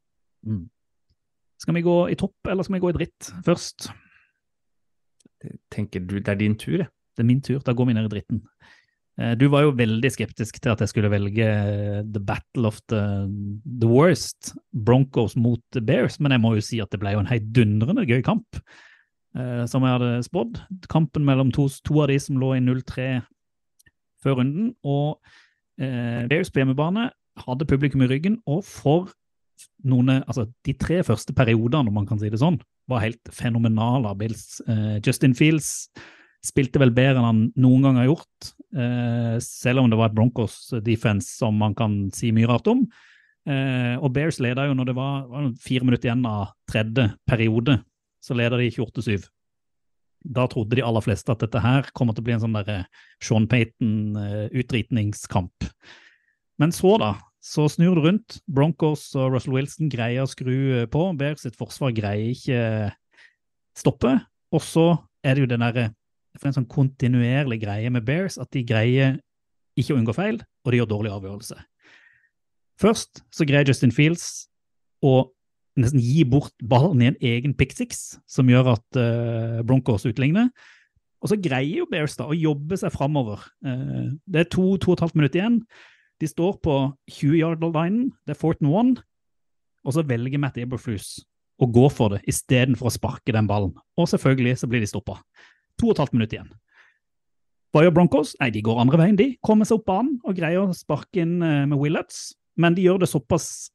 [0.47, 0.65] Mm.
[1.61, 3.89] Skal vi gå i topp, eller skal vi gå i dritt først?
[5.73, 6.85] Tenker du det er din tur?
[6.87, 7.61] Det er min tur.
[7.65, 8.43] Da går vi ned i dritten.
[9.17, 12.83] Eh, du var jo veldig skeptisk til at jeg skulle velge eh, The Battle of
[12.93, 13.03] the,
[13.65, 17.31] the Worst, Broncos mot Bears, men jeg må jo si at det ble jo en
[17.31, 18.61] heidundrende gøy kamp,
[19.39, 20.61] eh, som jeg hadde spådd.
[20.93, 23.11] Kampen mellom to, to, av de som lå i 0-3
[24.25, 25.21] før runden, og
[25.81, 27.11] eh, Bears på hjemmebane
[27.47, 29.13] hadde publikum i ryggen, og for
[29.89, 32.59] noen Altså, de tre første periodene, om man kan si det sånn,
[32.91, 34.61] var helt fenomenale av Bills.
[34.69, 35.89] Eh, Justin Fields
[36.45, 40.17] spilte vel bedre enn han noen gang har gjort, eh, selv om det var et
[40.17, 42.81] Broncos defense som man kan si mye rart om.
[43.47, 47.75] Eh, og Bears leda jo når det var, var fire minutter igjen av tredje periode,
[48.23, 49.29] så leda de 28-7.
[50.27, 52.69] Da trodde de aller fleste at dette her kommer til å bli en sånn der
[52.73, 52.89] eh,
[53.23, 55.57] Sean Payton-utdritningskamp.
[56.59, 58.31] Men så, da, så snur det rundt.
[58.51, 61.03] Broncos og Russell Wilson greier å skru på.
[61.21, 62.61] Bears sitt forsvar greier ikke
[63.77, 64.17] stoppe.
[64.55, 64.87] Og så
[65.23, 65.93] er det jo den derre
[66.41, 69.17] for en sånn kontinuerlig greie med Bears at de greier
[69.77, 71.57] ikke å unngå feil, og de gjør dårlig avgjørelse.
[72.81, 74.47] Først så greier Justin Fields
[75.05, 75.29] å
[75.81, 80.49] nesten gi bort ballen i en egen pick six, som gjør at uh, Broncos utligner.
[81.21, 83.45] Og så greier jo Bears da å jobbe seg framover.
[83.65, 85.61] Uh, det er to, to og et halvt minutt igjen.
[86.21, 86.79] De står på
[87.13, 88.95] 20-yard-linen, det er fourth and one,
[89.85, 91.19] og så velger Matt Eberflus
[91.61, 93.75] å gå for det istedenfor å sparke den ballen.
[93.97, 95.19] Og selvfølgelig så blir de stoppa.
[95.81, 96.49] To og et halvt minutt igjen.
[97.75, 98.33] Hva gjør Broncos?
[98.41, 99.19] Nei, De går andre veien.
[99.19, 102.87] De kommer seg opp banen og greier å sparke inn uh, med Willets, men de
[102.87, 103.69] gjør det såpass,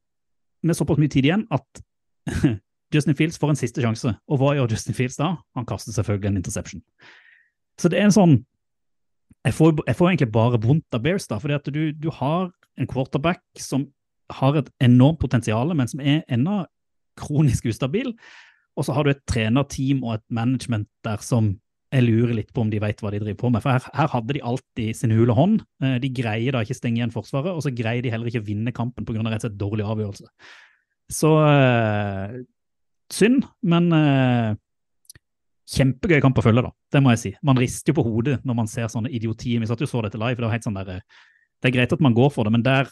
[0.66, 1.82] med såpass mye tid igjen at
[2.94, 4.14] Justin Fields får en siste sjanse.
[4.26, 5.36] Og hva gjør Justin Fields da?
[5.56, 6.82] Han kaster selvfølgelig en interception.
[7.80, 8.40] Så det er en sånn
[9.42, 12.52] Jeg får, jeg får egentlig bare vondt av Bears, da, fordi at du, du har
[12.78, 13.88] en quarterback som
[14.30, 16.60] har et enormt potensial, men som er ennå
[17.18, 18.12] kronisk ustabil.
[18.78, 21.56] Og så har du et trenerteam og et management der som
[21.92, 23.62] jeg lurer litt på om de vet hva de driver på med.
[23.64, 25.60] For her, her hadde de alltid sin hule hånd.
[25.84, 28.72] Eh, de greier da ikke stenge igjen Forsvaret, og så greier de heller ikke vinne
[28.74, 29.20] kampen pga.
[29.20, 30.28] rett og slett dårlig avgjørelse.
[31.12, 32.38] Så øh,
[33.12, 34.54] synd, men øh,
[35.76, 36.72] kjempegøy kamp å følge, da.
[36.92, 37.34] Det må jeg si.
[37.44, 39.60] Man rister jo på hodet når man ser sånne idiotier.
[39.60, 40.40] Vi satt jo så dette live.
[40.40, 42.88] Det var helt sånn der, det er greit at man går for det, men der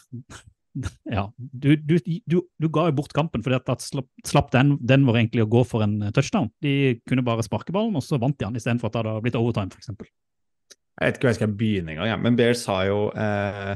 [1.11, 5.03] ja, du, du, du, du ga jo bort kampen fordi at slapp, slapp den, den
[5.07, 6.49] var egentlig å gå for en touchdown.
[6.63, 9.39] De kunne bare sparke ballen, og så vant de han istedenfor at det hadde blitt
[9.39, 9.91] overtime, f.eks.
[9.91, 12.17] Jeg vet ikke hvor jeg skal begynne engang, ja.
[12.21, 13.75] men Bears har jo eh,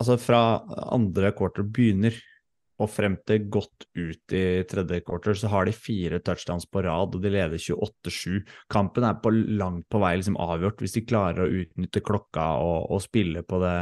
[0.00, 0.40] Altså, fra
[0.96, 2.14] andre quarter begynner
[2.80, 7.16] og frem til godt ut i tredje quarter så har de fire touchdowns på rad,
[7.16, 8.40] og de leder 28-7.
[8.72, 12.88] Kampen er på langt på vei liksom avgjort hvis de klarer å utnytte klokka og,
[12.90, 13.76] og spille på det,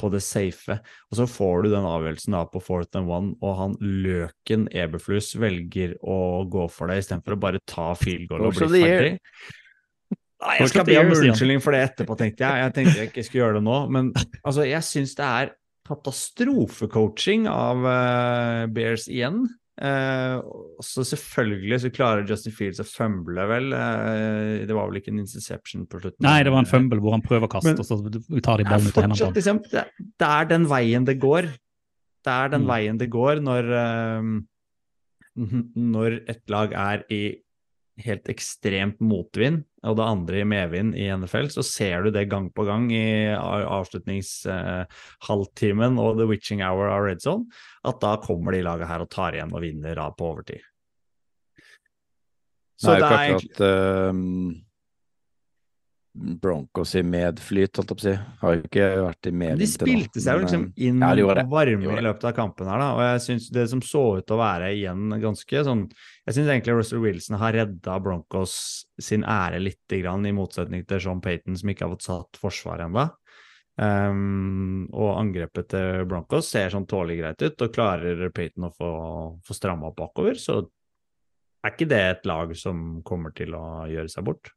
[0.00, 0.80] på det safe.
[1.10, 5.34] Og så får du den avgjørelsen da på fourth and one, og han Løken Eberflus
[5.40, 9.16] velger å gå for det istedenfor å bare ta field goal og bli ferdig.
[10.40, 12.60] Nei, jeg skal be om unnskyldning for det etterpå, tenkte jeg.
[12.64, 14.06] Jeg tenkte jeg ikke skulle gjøre det nå, men
[14.40, 15.50] altså, jeg syns det er
[15.90, 19.42] katastrofecoaching av uh, Bears igjen.
[19.80, 20.44] Uh,
[20.84, 23.72] så selvfølgelig så klarer Justin Fields å fumble, vel.
[23.72, 26.20] Uh, det var vel ikke en interception på slutten?
[26.26, 28.68] Nei, det var en fumble hvor han prøver å kaste, men, og så tar de
[28.68, 31.50] ballen ut av hendene liksom, det, det, er den veien det går.
[32.20, 32.72] Det er den mm.
[32.74, 33.70] veien det går når,
[35.96, 37.22] når et lag er i
[38.04, 42.46] helt ekstremt motvind, og det andre i medvind i NFL, så ser du det gang
[42.54, 47.44] på gang i avslutningshalvtimen uh, og the witching hour av red zone,
[47.86, 50.62] at da kommer de laget her og tar igjen og vinner da på overtid.
[52.80, 54.14] Så det er jo ikke akkurat uh,
[56.12, 58.14] Broncos i medflyt, holdt jeg på å si.
[58.40, 61.94] Har jo ikke vært i medvind De spilte seg jo liksom eh, inn ja, varme
[61.94, 62.88] i løpet av kampen her, da.
[62.96, 66.50] Og jeg syns det som så ut til å være igjen ganske sånn Jeg syns
[66.50, 68.56] egentlig Russell Wilson har redda Broncos
[69.00, 72.88] sin ære lite grann, i motsetning til Sean Payton, som ikke har fått satt forsvaret
[72.88, 73.06] ennå.
[73.80, 78.92] Um, og angrepet til Broncos ser sånn tålelig greit ut, og klarer Payton å få,
[79.46, 80.58] få stramma opp bakover, så
[81.62, 84.50] er ikke det et lag som kommer til å gjøre seg bort.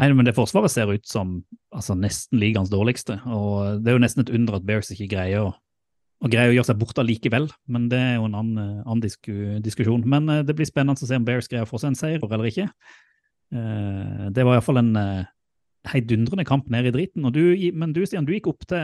[0.00, 1.36] Nei, men det Forsvaret ser ut som
[1.74, 3.20] altså, nesten ligaens dårligste.
[3.30, 6.56] og Det er jo nesten et under at Bears ikke greier å, å, greier å
[6.56, 7.46] gjøre seg borte likevel.
[7.70, 10.02] Men det er jo en annen, annen disku, diskusjon.
[10.10, 12.26] Men uh, det blir spennende å se om Bears greier å få seg en seier
[12.26, 12.66] eller ikke.
[13.54, 15.30] Uh, det var iallfall en uh,
[15.92, 17.30] heidundrende kamp ned i driten.
[17.30, 17.44] Du,
[17.78, 18.82] men du, Stian, du gikk opp til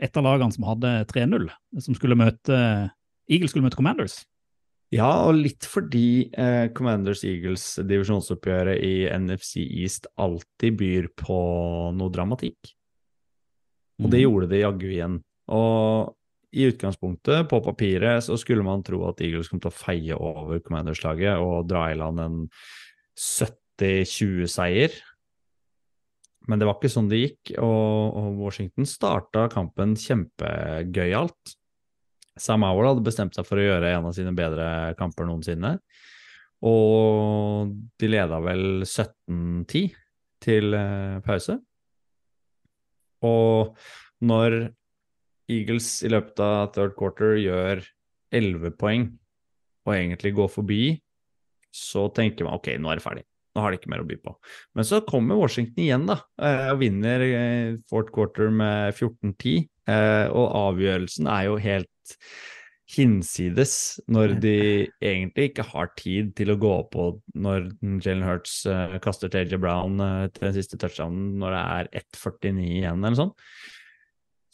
[0.00, 1.48] et av lagene som hadde 3-0,
[1.84, 2.58] som skulle møte
[3.28, 4.22] Eagles skulle møte Commanders.
[4.94, 11.40] Ja, og litt fordi eh, Commanders Eagles divisjonsoppgjøret i NFC East alltid byr på
[11.96, 12.72] noe dramatikk.
[14.00, 14.24] Og det mhm.
[14.24, 15.18] gjorde det jaggu igjen.
[15.52, 16.14] Og
[16.56, 20.62] i utgangspunktet, på papiret, så skulle man tro at Eagles kom til å feie over
[20.64, 22.38] Commanders-laget og dra i land en
[23.20, 24.96] 70-20-seier.
[26.48, 31.57] Men det var ikke sånn det gikk, og, og Washington starta kampen kjempegøyalt.
[32.42, 35.76] Sam Howell hadde bestemt seg for å gjøre en av sine bedre kamper noensinne.
[36.66, 37.70] Og
[38.00, 39.92] de leda vel 17-10
[40.42, 41.58] til eh, pause.
[43.26, 43.78] Og
[44.26, 44.58] når
[45.50, 47.82] Eagles i løpet av third quarter gjør
[48.34, 49.08] 11 poeng
[49.86, 50.82] og egentlig går forbi,
[51.74, 53.24] så tenker man ok, nå er det ferdig.
[53.56, 54.34] Nå har de ikke mer å by på.
[54.76, 59.68] Men så kommer Washington igjen da, eh, og vinner eh, fourth quarter med 14-10.
[59.88, 61.88] Og avgjørelsen er jo helt
[62.88, 63.72] hinsides
[64.08, 64.58] når de
[65.04, 67.66] egentlig ikke har tid til å gå på når
[68.04, 72.62] Jalen Hurts uh, kaster TJ Brown uh, til den siste touchdownen når det er 1,49
[72.64, 73.34] igjen eller sånn.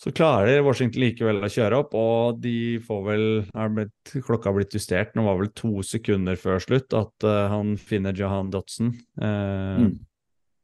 [0.04, 4.56] Så klarer Washington likevel å kjøre opp, og de får vel har blitt, Klokka har
[4.58, 5.14] blitt justert.
[5.14, 8.90] Nå var vel to sekunder før slutt at uh, han finner Johan Dotson.
[9.22, 9.94] Mm.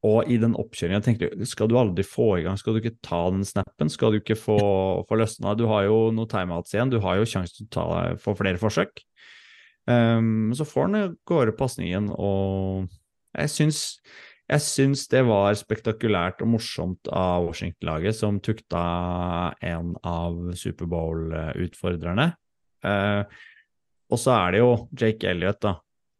[0.06, 2.96] Og i den oppkjøringen tenkte jeg, skal du aldri få i gang, skal du ikke
[3.04, 3.90] ta den snappen?
[3.92, 4.56] Skal du ikke få,
[5.08, 5.52] få løsna?
[5.58, 7.86] Du har jo noen timeouts igjen, du har jo sjanse til å ta,
[8.22, 9.04] få flere forsøk.
[9.90, 12.88] Um, så får han gårde pasningen, og
[13.36, 13.82] jeg syns,
[14.50, 18.82] jeg syns det var spektakulært og morsomt av Washington-laget, som tukta
[19.60, 22.30] en av Superbowl-utfordrerne.
[22.80, 23.24] Uh,
[24.10, 25.76] og så er det jo Jake Elliot, da.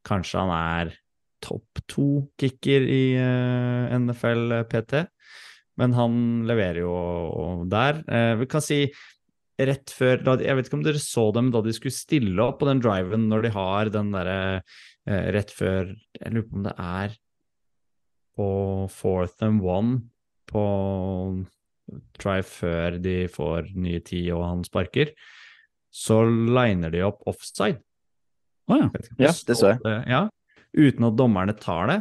[0.07, 0.93] Kanskje han er
[1.43, 2.09] topp to
[2.41, 5.05] kicker i uh, NFL PT,
[5.81, 8.03] men han leverer jo der.
[8.09, 8.85] Uh, vi kan si
[9.61, 12.61] rett før da, Jeg vet ikke om dere så dem da de skulle stille opp
[12.63, 16.65] på den driven når de har den derre eh, rett før Jeg lurer på om
[16.65, 17.17] det er
[18.41, 18.49] på
[18.95, 19.99] fourth and one
[20.51, 20.65] på
[22.17, 25.11] drive før de får nye tid og han sparker.
[25.91, 27.81] Så liner de opp offside.
[28.71, 28.89] Å ja.
[29.19, 29.83] Ja, det så jeg.
[30.07, 30.23] Ja,
[30.77, 31.99] uten at dommerne tar det.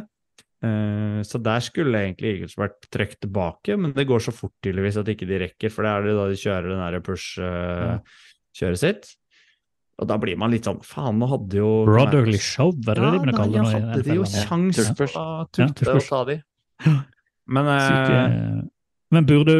[0.62, 4.98] Eh, så der skulle egentlig Eagles vært trukket tilbake, men det går så fort tydeligvis
[5.00, 9.08] at ikke de rekker, for det er det da de kjører den der push-kjøret sitt.
[10.00, 13.04] Og da blir man litt sånn Faen, nå hadde jo Brotherly show, hva er det
[13.04, 15.16] ja, de begynner å kalle det ja, hadde de jo kjangs Tush push.
[15.52, 16.36] til å Ja, og ta de.
[17.50, 18.62] Men eh,
[19.12, 19.56] Men burde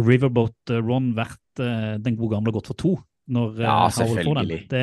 [0.00, 2.96] Riverboat eh, Ron vært eh, den gode gamle gått for to?
[3.30, 4.18] Når, eh, Ja, Howell får den?
[4.24, 4.60] selvfølgelig.
[4.72, 4.82] Det,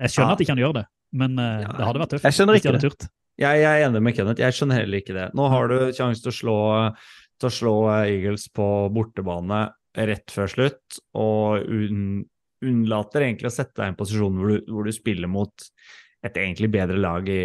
[0.00, 0.34] jeg skjønner Ja.
[0.38, 1.72] at ikke han gjør det, men eh, Ja.
[1.76, 2.24] det hadde vært tøft.
[2.28, 3.06] Jeg skjønner ikke de turt.
[3.38, 5.26] jeg, jeg er enig med Kenneth, jeg skjønner heller ikke det.
[5.34, 6.56] Nå har du sjanse til å slå,
[7.40, 9.66] til å slå eh, Eagles på bortebane
[9.96, 12.24] rett før slutt, og un,
[12.64, 15.68] unnlater egentlig å sette deg i en posisjon hvor du, hvor du spiller mot
[16.26, 17.42] et egentlig bedre lag i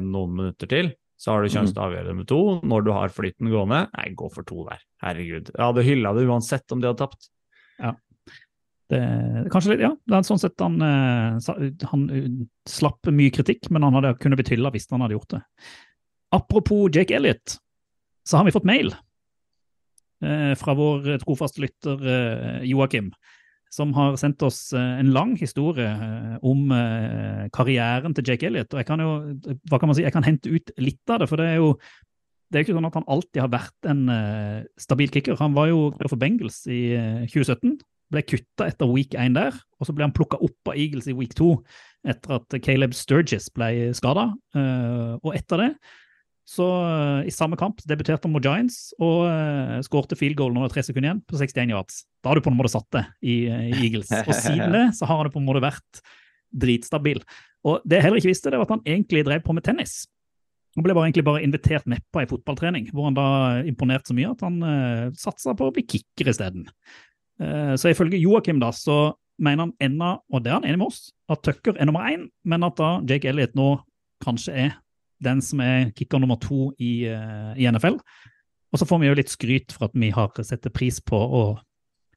[0.00, 0.92] noen minutter til.
[1.20, 2.38] Så har du sjanse til å avgjøre det med to.
[2.66, 4.80] Når du har flyten gående, nei, gå for to der.
[5.04, 5.52] Herregud.
[5.54, 7.28] Jeg hadde hylla det uansett om de hadde tapt.
[8.92, 9.00] Det,
[9.52, 9.92] kanskje litt, ja.
[10.04, 12.28] Det er sånn sett han, eh, han eh,
[12.68, 15.40] slapp mye kritikk, men han hadde kunne blitt hylla hvis han hadde gjort det.
[16.36, 17.56] Apropos Jake Elliot,
[18.28, 18.92] så har vi fått mail
[20.24, 23.08] eh, fra vår trofaste lytter eh, Joakim,
[23.72, 25.88] som har sendt oss en lang historie
[26.46, 26.68] om
[27.50, 28.68] karrieren til Jake Elliot.
[28.70, 29.14] Og jeg kan jo,
[29.66, 31.72] hva kan man si, jeg kan hente ut litt av det, for det er jo
[32.54, 35.34] det er ikke sånn at han alltid har vært en eh, stabil kicker.
[35.40, 37.80] Han var jo for Bengals i eh, 2017
[38.12, 41.16] ble kutta etter week 1 der, og så ble han plukka opp av Eagles i
[41.16, 41.50] week 2
[42.12, 44.28] etter at Caleb Sturgis ble skada.
[44.54, 45.70] og etter det,
[46.44, 50.60] så eh, i samme kamp, debuterte han mot Giants og uh, skårte field goal når
[50.60, 52.02] det var tre sekunder igjen, på 61 yards.
[52.20, 54.12] Da har du på en måte satt det i, eh, i Eagles.
[54.20, 56.02] Og siden det så har han på en måte vært
[56.64, 57.22] dritstabil.
[57.64, 60.02] Og det jeg heller ikke visste, det var at han egentlig drev på med tennis.
[60.76, 63.26] Han ble bare, egentlig bare invitert med på ei fotballtrening, hvor han da
[63.64, 66.68] imponerte så mye at han uh, satsa på å bli kicker isteden.
[67.40, 70.92] Uh, så ifølge Joakim da, så mener han ennå, og det er han enig med
[70.92, 73.72] oss, at Tucker er nummer én, men at da Jake Elliot nå
[74.22, 74.76] kanskje er
[75.24, 77.98] den som er kicker nummer to i, uh, i NFL.
[78.74, 81.44] Og så får vi jo litt skryt for at vi har setter pris på å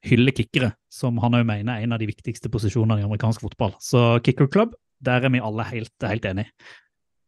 [0.06, 3.74] hylle kickere, som han òg mener er en av de viktigste posisjonene i amerikansk fotball.
[3.82, 6.50] Så Kicker Club, der er vi alle helt, helt enige.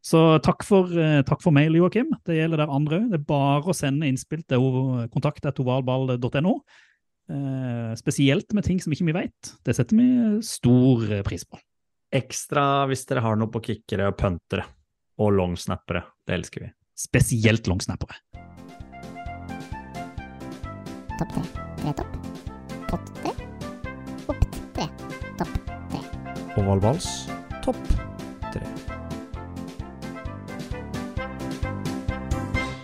[0.03, 2.09] Så takk for, eh, takk for mail, Joakim.
[2.25, 3.11] Det gjelder der andre òg.
[3.11, 6.55] Det er bare å sende innspill til kontakt.ovalball.no.
[7.31, 9.53] Eh, spesielt med ting som ikke vi vet.
[9.63, 10.07] Det setter vi
[10.43, 11.61] stor eh, pris på.
[12.11, 14.65] Ekstra hvis dere har noe på kickere og puntere
[15.23, 16.03] og longsnappere.
[16.27, 16.71] Det elsker vi.
[16.99, 18.19] Spesielt longsnappere.
[21.21, 21.45] Topp tre.
[21.79, 22.19] Tre topp.
[22.91, 23.35] Pott tre.
[24.33, 24.43] Opp
[24.75, 24.89] tre.
[25.39, 25.55] Topp
[25.93, 26.03] tre.
[26.59, 27.09] Ovalballs
[27.63, 27.79] topp
[28.51, 28.65] tre.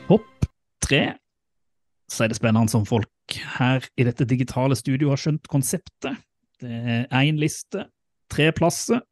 [0.07, 0.49] Hopp
[0.87, 1.03] tre.
[2.07, 3.11] Så er det spennende som folk
[3.59, 6.21] her i dette digitale studioet har skjønt konseptet.
[6.63, 7.87] Det er én liste,
[8.33, 9.03] tre plasser,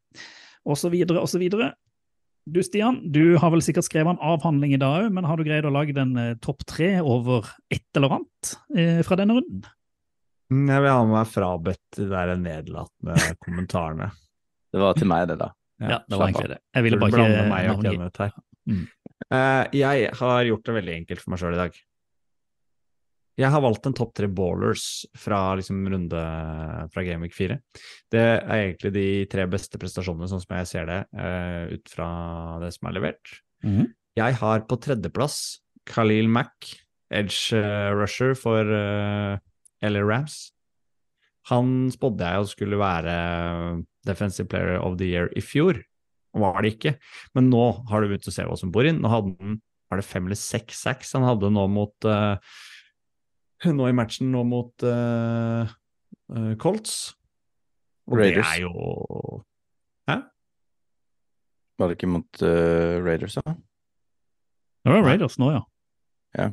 [0.65, 1.47] osv., osv.
[2.45, 5.47] Du Stian, du har vel sikkert skrevet en avhandling i dag òg, men har du
[5.47, 9.65] greid å lage en eh, topp tre over et eller annet eh, fra denne runden?
[10.53, 14.11] Mm, Jeg vil ha meg frabedt de der nedlatende kommentarene.
[14.75, 15.55] Det var til meg, det, da.
[15.81, 16.61] Ja, det var egentlig det.
[16.77, 17.83] Jeg ville bare ikke meg og.
[17.87, 18.37] Kenneth her.
[18.69, 18.85] Mm.
[19.33, 21.81] Uh, jeg har gjort det veldig enkelt for meg sjøl i dag.
[23.35, 26.21] Jeg har valgt en topp tre ballers fra liksom runde
[26.95, 27.57] fra Game Week 4.
[28.15, 32.09] Det er egentlig de tre beste prestasjonene, sånn som jeg ser det, uh, ut fra
[32.63, 33.37] det som er levert.
[33.67, 33.91] Mhm.
[34.15, 35.39] Jeg har på tredjeplass
[35.91, 36.71] Khalil Mack,
[37.11, 39.35] edge uh, rusher for uh,
[39.83, 40.53] LA Rams.
[41.51, 43.17] Han spådde jeg jo skulle være
[44.07, 45.83] defensive player of the year i fjor.
[46.35, 46.95] Og var det ikke.
[47.35, 49.03] Men nå har du begynt å se hva som bor inn.
[49.03, 49.59] Nå hadde han
[49.95, 52.37] var det fem eller seks sacks han hadde nå mot eh,
[53.73, 55.65] Nå i matchen nå mot uh,
[56.61, 57.15] Colts.
[58.07, 58.45] Og Raiders.
[58.45, 59.43] det er jo
[61.79, 63.55] Var det ikke mot uh, Raiders, da?
[64.85, 65.63] Det var Raiders nå, ja.
[66.39, 66.51] ja.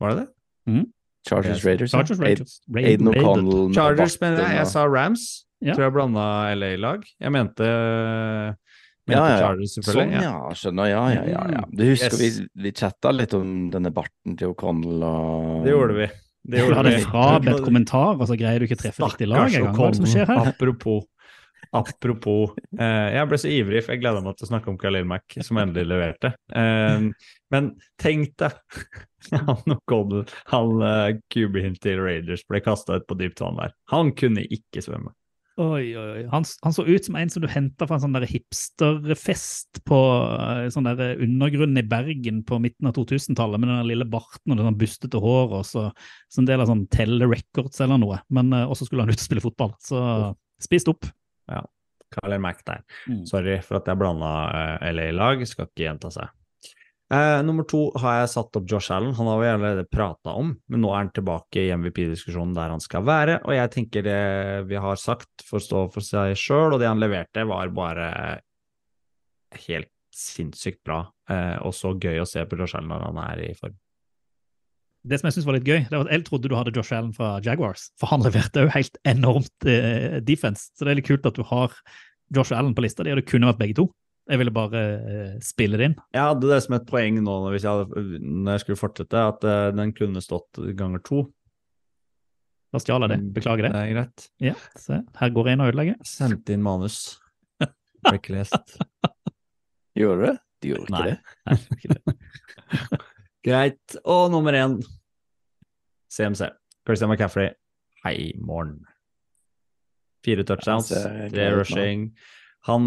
[0.00, 0.84] Var det det?
[1.28, 1.66] Chargers Yes.
[1.66, 1.90] Raiders.
[1.90, 2.54] Chargers, Raiders.
[2.74, 5.26] Raid- Aiden O'Connell Chargers, men jeg, jeg sa Rams.
[5.62, 5.74] Ja.
[5.76, 6.24] Tror jeg blanda
[6.56, 7.04] LA-lag.
[7.20, 7.66] Jeg mente,
[9.08, 9.68] mente Ja, ja, ja.
[9.74, 10.18] selvfølgelig.
[10.18, 10.56] Sånn, ja.
[10.58, 10.90] Skjønner.
[10.92, 11.44] Ja, ja, ja.
[11.56, 11.62] ja.
[11.70, 12.20] Du husker Yes.
[12.40, 16.10] vi, vi chatta litt om denne barten til O'Connell og Det gjorde vi.
[16.42, 17.02] Det Du hadde vi.
[17.06, 19.74] frabedt kommentar, og så greier du ikke å treffe riktig lag engang.
[19.76, 20.48] Hva er det som skjer her?
[20.52, 21.04] Apropos.
[21.72, 22.50] Apropos.
[22.76, 25.36] Eh, jeg ble så ivrig, for jeg gleda meg til å snakke om Khalil Mack,
[25.46, 26.32] som endelig leverte.
[26.52, 27.06] Eh,
[27.54, 27.70] men
[28.02, 28.58] tenk deg
[29.46, 33.72] han O'Connell, han uh, QB-en til Raiders, ble kasta ut på dypt vann der.
[33.94, 35.14] Han kunne ikke svømme.
[35.60, 36.20] Oi, oi, oi.
[36.32, 39.98] Han, han så ut som en som du henta fra en sånn hipsterfest på
[40.38, 44.56] eh, sånn der undergrunnen i Bergen på midten av 2000-tallet, med den lille barten og
[44.56, 45.84] det sånn bustete håret, og så,
[46.32, 48.22] så en del av sånn Telle Records eller noe.
[48.32, 50.00] Men uh, også skulle han ut og spille fotball, så
[50.62, 51.04] spist opp.
[52.16, 52.80] Khalil Mack der.
[53.08, 53.24] Mm.
[53.28, 54.32] Sorry for at jeg blanda
[54.80, 56.32] uh, LA-lag, skal ikke gjenta seg.
[57.12, 59.12] Eh, nummer to har jeg satt opp Josh Allen.
[59.18, 62.80] Han har vi allerede prata om, men nå er han tilbake i MVP-diskusjonen der han
[62.80, 63.36] skal være.
[63.44, 64.22] Og jeg tenker det
[64.70, 68.08] vi har sagt får stå for seg sjøl, og det han leverte, var bare
[69.66, 71.04] helt sinnssykt bra.
[71.28, 73.76] Eh, og så gøy å se på Josh Allen når han er i form.
[75.02, 76.94] Det som jeg synes var litt gøy, det var at jeg trodde du hadde Josh
[76.96, 80.70] Allen fra Jaguars, for han leverte jo helt enormt eh, defense.
[80.72, 81.76] Så det er litt kult at du har
[82.32, 83.90] Josh Allen på lista di, og det kunne vært begge to.
[84.30, 85.94] Jeg ville bare uh, spille det inn.
[86.14, 89.22] Jeg hadde det som et poeng nå når, hvis jeg hadde, når jeg skulle fortsette,
[89.32, 91.24] at uh, den kunne stått ganger to.
[92.72, 93.18] Da stjal jeg det.
[93.36, 93.72] Beklager det.
[93.74, 94.28] Det er greit.
[94.40, 95.98] Ja, se, her går jeg inn og ødelegger.
[96.08, 97.00] Sendte inn manus.
[98.06, 98.78] Ble ikke lest.
[99.98, 100.36] Gjorde du det?
[100.62, 101.08] Du gjorde ikke Nei.
[101.10, 101.18] det?
[101.50, 102.14] Nei, ikke det.
[103.48, 103.98] Greit.
[104.06, 104.78] Og nummer én
[106.14, 106.46] CMC.
[106.86, 107.50] Christian McCaffrey.
[108.06, 108.78] Hei, morgen.
[110.22, 112.08] Fire touchdowns, tre rushing.
[112.14, 112.41] nå.
[112.68, 112.84] Han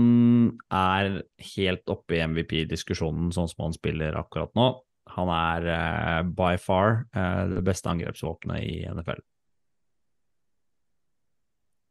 [0.72, 1.22] er
[1.56, 4.70] helt oppe i MVP-diskusjonen sånn som han spiller akkurat nå.
[5.16, 9.20] Han er uh, by far uh, det beste angrepsvåpenet i NFL.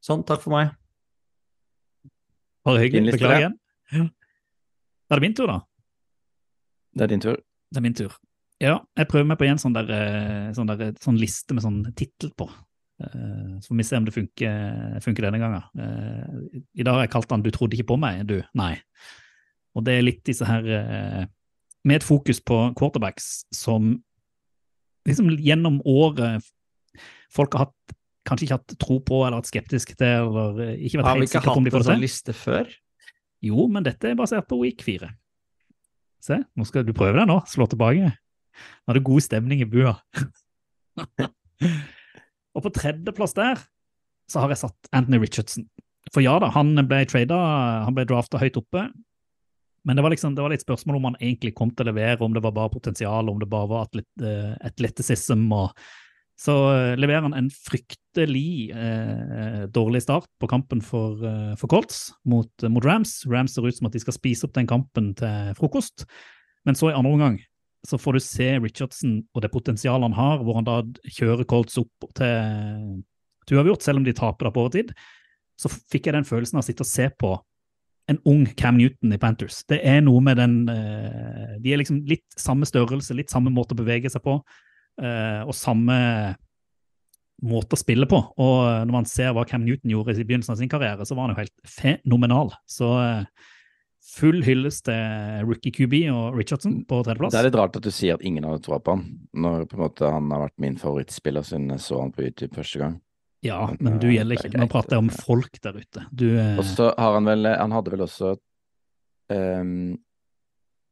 [0.05, 0.72] Sånn, takk for meg.
[2.64, 3.12] Bare hyggelig.
[3.12, 3.57] Din Beklager igjen.
[3.93, 4.09] Ja.
[5.05, 5.59] Da er det min tur, da.
[6.95, 7.41] Det er din tur.
[7.70, 8.16] Det er min tur.
[8.62, 11.80] Ja, jeg prøver meg på en sånn, der, eh, sånn, der, sånn liste med sånn
[11.99, 12.47] tittel på.
[13.01, 15.62] Eh, Så får vi se om det funker, funker denne gangen.
[15.78, 18.42] Eh, I dag har jeg kalt den 'Du trodde ikke på meg', du.
[18.55, 18.80] Nei.
[19.74, 21.26] Og det er litt disse her eh,
[21.84, 24.03] Med et fokus på quarterbacks som
[25.07, 26.40] liksom gjennom året
[27.30, 31.05] folk har hatt kanskje ikke hatt tro på eller vært skeptisk til, eller ikke vært
[31.05, 32.01] Har vi helt ikke sikre på om de hatt en får det sånn til.
[32.01, 32.66] liste før?
[33.42, 35.11] Jo, men dette er basert på week 4.
[36.22, 37.42] Se, nå skal du prøve deg nå.
[37.47, 38.14] Slå tilbake.
[38.16, 39.99] Nå er det god stemning i bua.
[42.55, 43.62] og på tredjeplass der
[44.30, 45.66] så har jeg satt Anthony Richardson.
[46.12, 47.40] For ja da, han ble trada,
[47.84, 48.86] han ble drafta høyt oppe.
[49.84, 52.22] Men det var, liksom, det var litt spørsmål om han egentlig kom til å levere,
[52.24, 55.59] om det var bare potensial, om det bare var atlet, uh.
[55.59, 55.82] Og,
[56.40, 62.09] så eh, leverer han en fryktelig eh, dårlig start på kampen for, eh, for Colts
[62.26, 63.20] mot, mot Rams.
[63.30, 66.09] Rams ser ut som at de skal spise opp den kampen til frokost.
[66.66, 67.38] Men så i andre omgang
[67.85, 71.76] så får du se Richardson og det potensialet han har, hvor han da kjører Colts
[71.80, 73.03] opp til,
[73.45, 74.95] til uavgjort, selv om de taper da på overtid.
[75.61, 77.35] Så fikk jeg den følelsen av å sitte og se på
[78.11, 79.62] en ung Cam Newton i Panthers.
[79.68, 83.76] Det er noe med den eh, De er liksom litt samme størrelse, litt samme måte
[83.76, 84.39] å bevege seg på,
[85.01, 85.97] eh, og samme
[87.45, 88.20] måte å spille på.
[88.41, 91.28] Og når man ser hva Cam Newton gjorde i begynnelsen av sin karriere, så var
[91.28, 92.53] han jo helt fenomenal.
[92.68, 93.51] Så eh,
[94.05, 97.32] full hyllest til rookie QB og Richardson på tredjeplass.
[97.34, 99.78] Det er litt rart at du sier at ingen hadde troa på han, når på
[99.78, 102.98] en måte han har vært min favorittspiller siden jeg så han på YouTube første gang.
[103.44, 104.61] Ja, Men, du eh, gjelder er ikke.
[104.61, 106.07] Nå prater jeg om folk der ute.
[106.12, 108.30] Du eh, Og så har han vel Han hadde vel også
[109.28, 109.92] um,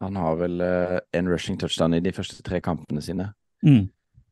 [0.05, 3.31] Han har vel uh, en rushing touchdown i de første tre kampene sine
[3.65, 3.87] mm.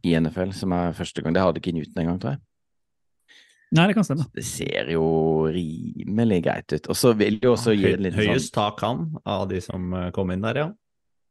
[0.05, 1.37] i NFL, som er første gang.
[1.37, 2.43] Det hadde ikke Newton engang, tror jeg.
[3.71, 4.27] Nei, det kan stemme.
[4.35, 5.05] Det ser jo
[5.53, 6.89] rimelig greit ut.
[6.91, 9.61] Og så vil det jo også gi en liten, Høyest sånn, tak han av de
[9.63, 10.71] som eh, kom inn der, ja.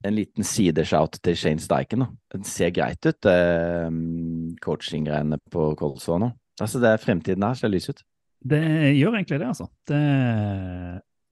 [0.07, 2.05] en liten sideshout til Shane Steichen.
[2.05, 2.37] Da.
[2.37, 3.89] Det ser greit ut, eh,
[4.63, 6.31] coaching-greiene på Colsår nå.
[6.59, 8.01] Altså, det er fremtiden her, ser lys ut.
[8.39, 8.63] Det
[8.95, 9.67] gjør egentlig det, altså.
[9.87, 9.99] Det,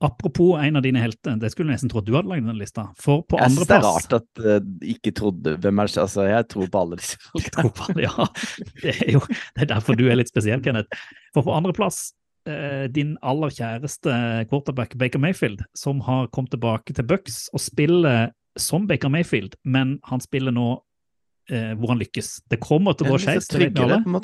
[0.04, 2.60] apropos en av dine helter, det skulle jeg nesten tro at du hadde lagd den
[2.60, 2.88] lista.
[3.02, 4.60] For på Jeg synes det er rart at uh,
[4.94, 5.98] ikke trodde Hvem er det?
[6.04, 8.06] Altså, jeg tror på alle disse folkene.
[8.06, 8.28] Ja,
[8.84, 11.02] det er jo det er derfor du er litt spesiell, Kenneth.
[11.36, 12.12] For på andreplass,
[12.50, 14.18] uh, din aller kjæreste
[14.52, 19.98] quarterback Baker Mayfield, som har kommet tilbake til Bucks og spiller som Baker Mayfield, men
[20.10, 22.36] han spiller nå uh, hvor han lykkes.
[22.50, 23.50] Det kommer til å gå Jeg skeis.
[23.58, 24.22] en.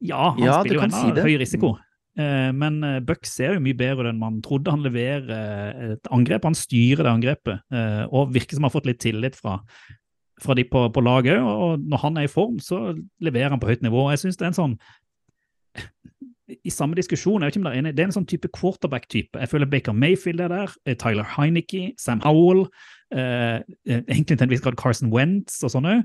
[0.00, 1.74] Ja, han Ja, spiller jo ennå si høy risiko.
[1.76, 4.72] Eh, Men Bucks Buck ser jo mye bedre ut enn man trodde.
[4.72, 8.76] Han leverer eh, et angrep, han styrer det angrepet, eh, og virker som han har
[8.76, 9.58] fått litt tillit fra,
[10.42, 11.50] fra de på, på laget òg.
[11.66, 14.08] Og når han er i form, så leverer han på høyt nivå.
[14.10, 14.76] Jeg synes det er en sånn
[16.50, 18.50] I samme diskusjon, jeg vet ikke om det er enig, det er en sånn type
[18.56, 19.38] quarterback-type.
[19.38, 22.64] Jeg føler Baker Mayfield er der, eh, Tyler Heineke, Sam Howell,
[23.14, 26.00] eh, eh, egentlig til en viss grad Carson Wentz og sånne.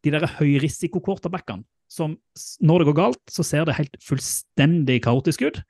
[0.00, 2.14] De der høyrisiko-quarterbackene som
[2.62, 5.62] når det går galt, så ser det helt fullstendig kaotisk ut.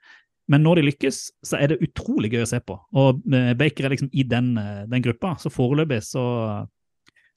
[0.51, 2.77] Men når de lykkes, så er det utrolig gøy å se på.
[2.99, 5.37] Og eh, Baker er liksom i den, eh, den gruppa.
[5.41, 6.25] Så foreløpig så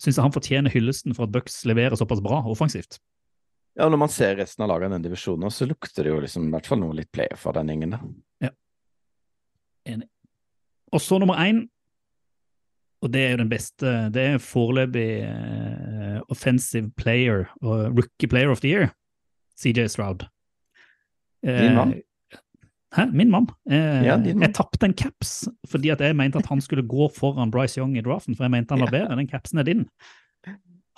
[0.01, 2.99] syns jeg han fortjener hyllesten for at Bucks leverer såpass bra offensivt.
[3.77, 6.49] Ja, når man ser resten av lagene i den divisjonen, så lukter det jo liksom
[6.49, 7.95] i hvert fall noe litt playoff av den gjengen
[9.83, 10.07] Enig
[10.93, 11.63] Og så nummer én,
[13.03, 15.82] og det er jo den beste, det er foreløpig eh,
[16.33, 18.89] offensive player og rookie player of the year,
[19.59, 20.25] CJ Stroud.
[21.45, 21.93] Eh, Din mann?
[22.93, 23.05] Hæ?
[23.13, 23.47] Min mann?
[23.69, 24.17] Eh, Ja.
[24.17, 27.97] Jeg tapte en caps fordi at jeg mente at han skulle gå foran Bryce Young
[27.97, 29.15] i draften, for jeg mente han var bedre.
[29.17, 29.87] Den capsen er din.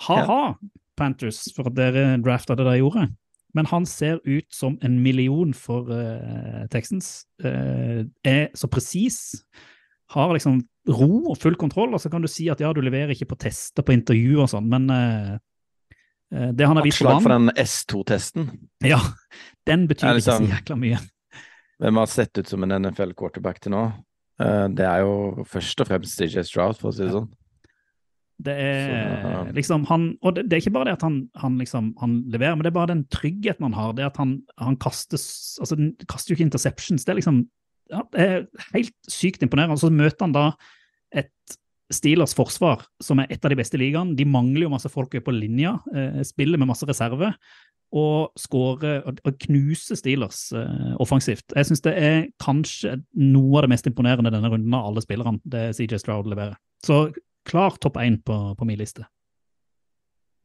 [0.06, 0.52] Ha-ha,
[0.96, 3.08] Panthers, for at dere drafta det dere gjorde.
[3.54, 7.24] Men han ser ut som en million for uh, Texans.
[7.40, 9.44] Uh, er så presis.
[10.12, 13.14] Har liksom ro og full kontroll, og så kan du si at ja, du leverer
[13.14, 15.36] ikke på tester på intervju og sånn, men eh,
[16.54, 18.50] det han har vist på Slag for den S2-testen.
[18.86, 19.00] ja,
[19.68, 21.00] den betyr liksom, ikke så jækla mye.
[21.82, 23.86] Hvem har sett ut som en NFL-quarterback til nå?
[24.40, 27.28] Uh, Det er jo først og fremst DJ Stroud, for å si det sånn.
[28.36, 29.36] Det er Så, ja.
[29.56, 32.52] liksom han Og det, det er ikke bare det at han, han liksom han leverer,
[32.52, 33.94] men det er bare den tryggheten han har.
[33.96, 37.06] Det at han, han kastes Altså, han kaster jo ikke interceptions.
[37.06, 37.46] Det er liksom
[37.88, 39.78] ja, det er helt sykt imponerende.
[39.80, 40.46] Så møter han da
[41.14, 41.56] et
[41.92, 44.16] Steelers forsvar som er et av de beste i ligaen.
[44.18, 47.32] De mangler jo masse folk på linja, eh, spiller med masse reserve.
[47.94, 51.54] Og skårer og, knuser Steelers eh, offensivt.
[51.54, 55.38] Jeg syns det er kanskje noe av det mest imponerende denne runden av alle spillerne
[55.46, 56.58] det CJ Stroud leverer.
[56.82, 57.12] Så
[57.46, 59.06] klar topp én på, på min liste.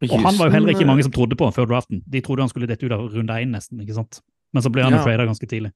[0.05, 2.03] Og han var jo heller ikke mange som trodde på før draften.
[2.09, 3.81] De trodde han skulle dette ut av runde én, nesten.
[3.81, 4.21] ikke sant?
[4.53, 5.25] Men så ble han jo Ja.
[5.25, 5.71] ganske tidlig.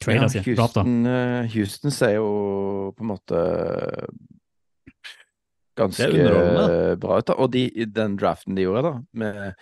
[0.00, 0.42] Trada, ja.
[0.46, 2.28] Houston, eh, Houston ser jo
[2.96, 3.40] på en måte
[5.76, 6.08] ganske
[7.00, 7.26] bra ut.
[7.28, 7.36] da.
[7.38, 9.54] Og de, den draften de gjorde, da, med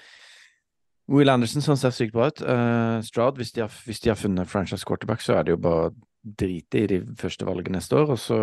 [1.09, 2.43] Will Anderson, som ser sykt bra ut.
[2.45, 5.61] Uh, Stroud, hvis de, har, hvis de har funnet franchise quarterback, så er det jo
[5.65, 5.91] bare
[6.39, 8.11] drite i de første valgene neste år.
[8.13, 8.39] Og så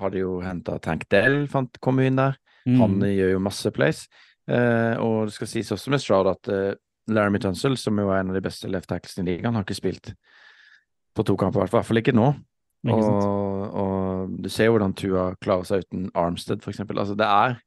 [0.00, 2.38] har de jo henta Tank Dell, fant, kom inn der.
[2.66, 3.06] Han Mm.
[3.10, 4.04] gjør jo masse plays.
[4.50, 6.74] Uh, og det skal sies også med Stroud at uh,
[7.10, 9.78] Laramie Tunsell, som jo er en av de beste left tacklesene i ligaen, har ikke
[9.78, 10.12] spilt
[11.12, 12.32] på to kamper, i hvert fall ikke nå.
[12.82, 12.98] Ikke?
[12.98, 16.98] Og, og du ser hvordan Tua klarer seg uten Armstead, for eksempel.
[16.98, 17.60] Altså, det er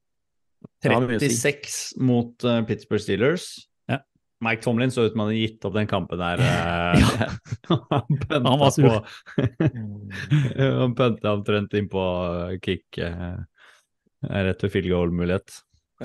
[0.83, 1.31] det har mye å si.
[1.31, 3.47] 36 mot uh, Pittsburgh Steelers.
[3.91, 3.99] Ja.
[4.43, 6.43] Mike Tomlin så ut som han hadde gitt opp den kampen der.
[7.65, 7.81] Uh,
[8.45, 8.99] Han var sur.
[10.59, 12.01] Han pønta omtrent inn på
[12.51, 13.39] eh, kick uh,
[14.21, 15.55] rett ved field goal-mulighet.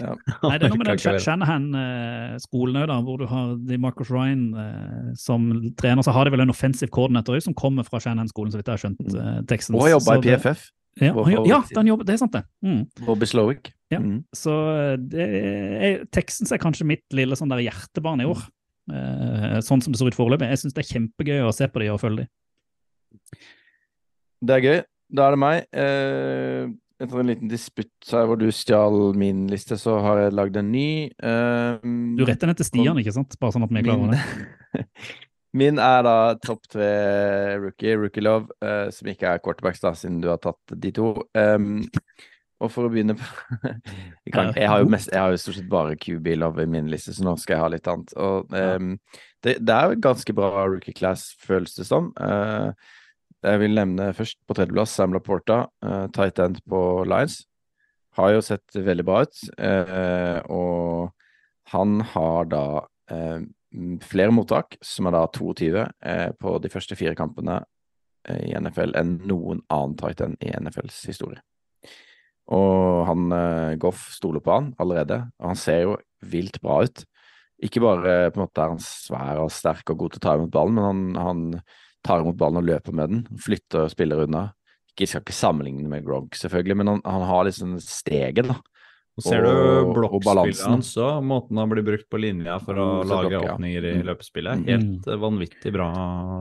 [0.01, 0.15] Ja.
[0.49, 5.09] Nei, det er noe med den Shanahan-skolen òg, hvor du har de Marcus Ryan eh,
[5.21, 5.49] som
[5.81, 6.05] trener.
[6.07, 8.85] Så har de vel en offensive coordinator som kommer fra Shanahan-skolen, så vidt jeg har
[8.85, 9.03] skjønt.
[9.11, 9.77] eh, Texans.
[9.77, 10.69] Og jobber jobba i PFF.
[11.01, 11.13] Ja,
[11.47, 12.43] ja, jobber, det er sant, det.
[12.67, 12.83] Mm.
[13.07, 13.71] Bobby Slowick.
[13.93, 14.01] Ja.
[14.03, 14.23] Mm.
[14.37, 18.43] Så eh, det er, Texans er kanskje mitt lille sånn der hjertebarn i år.
[18.91, 20.51] Eh, sånn som det ser ut foreløpig.
[20.51, 23.41] Jeg syns det er kjempegøy å se på de og følge de.
[24.41, 24.79] Det er gøy.
[25.11, 25.65] Da er det meg.
[25.75, 26.71] Eh,
[27.01, 30.71] etter en liten disputt her hvor du stjal min liste, så har jeg lagd en
[30.73, 30.91] ny.
[31.09, 33.37] Eh, Du retter den til Stian, ikke sant?
[33.41, 34.85] Bare sånn at vi er klar over det.
[35.61, 36.91] Min er da topp tre
[37.59, 41.09] rookie, rookie love, uh, som ikke er quarterbacks, da, siden du har tatt de to.
[41.35, 41.81] Um,
[42.61, 43.25] og for å begynne på
[43.67, 46.93] jeg, kan, jeg, har mest, jeg har jo stort sett bare QB love i min
[46.93, 48.15] liste, så nå skal jeg ha litt annet.
[48.21, 48.95] Og um,
[49.43, 52.13] det, det er jo ganske bra rookie class, føles det som.
[52.21, 52.91] Eh,
[53.41, 57.41] jeg vil nevne først på tredjeplass Sam Laporta, uh, tight end på Lions.
[58.19, 62.65] Har jo sett veldig bra ut, uh, og han har da
[63.13, 63.41] uh,
[64.05, 67.61] flere mottak, som er da 22 eh, på de første fire kampene
[68.27, 71.39] i NFL enn noen annen tight end i NFLs historie.
[72.51, 73.31] Og han
[73.79, 75.95] Goff stoler på han allerede, og han ser jo
[76.33, 77.05] vilt bra ut.
[77.63, 80.35] Ikke bare på en måte er han svær og sterk og god til å ta
[80.35, 81.47] imot ballen, men han, han
[82.07, 84.49] tar imot ballen og løper med den, flytter og spiller unna.
[84.91, 88.59] Ikke, skal ikke sammenligne med Gronk, selvfølgelig, men han, han har liksom steget, da.
[89.21, 93.11] Og ser du blokkspillet hans òg, måten han blir brukt på linja for å mm,
[93.11, 93.55] lage blokk, ja.
[93.57, 94.05] åpninger i Mm.
[94.09, 94.63] løpespillet.
[94.63, 94.69] Mm.
[94.71, 95.19] Helt mm.
[95.21, 95.89] vanvittig bra.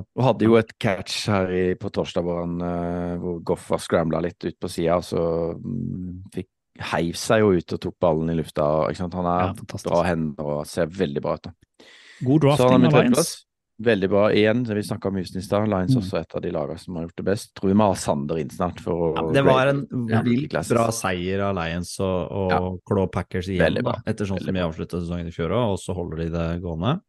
[0.05, 3.83] Og hadde jo et catch her i, på torsdag hvor, han, eh, hvor Goff var
[3.83, 5.25] scrambla litt ut på sida, og så
[5.57, 6.49] mm, fikk
[6.93, 8.69] heiv seg jo ut og tok ballen i lufta.
[8.87, 9.17] Ikke sant?
[9.19, 11.49] Han er ja, bra hender og ser veldig bra ut.
[11.49, 11.87] da.
[12.23, 13.33] God drafting av Lions.
[13.79, 14.25] Veldig bra.
[14.35, 15.69] Igjen, vi snakka om Houston i stad.
[15.71, 16.01] Lions Mm.
[16.01, 17.53] også et av de lagene som har gjort det best.
[17.55, 20.21] Tror vi må ha Sander inn snart for Ja, det var en Ja.
[20.21, 24.45] vilt ja, bra seier av Lions og, og klå Packers igjen, da, etter sånn Veldig
[24.45, 26.99] som vi avslutta sesongen i fjor òg, og så holder de det gående.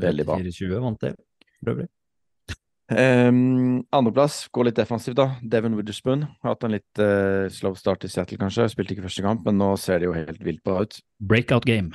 [0.00, 0.36] Veldig bra.
[0.38, 1.14] 24-20 vant de,
[1.62, 1.88] for øvrig.
[2.88, 5.32] Um, Andreplass går litt defensivt, da.
[5.42, 8.68] Devon Witherspoon har hatt en litt uh, slow start i Seattle, kanskje.
[8.70, 11.00] Spilte ikke første kamp, men nå ser det jo helt vilt bra ut.
[11.20, 11.90] Breakout game.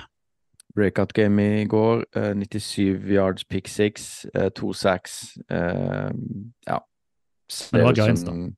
[0.75, 2.05] Breakout game i går.
[2.15, 5.37] eh, 97 yards, pick six, eh, to sacks.
[5.49, 6.11] eh,
[6.67, 6.79] ja.
[7.49, 8.55] Ser det var Giants, som-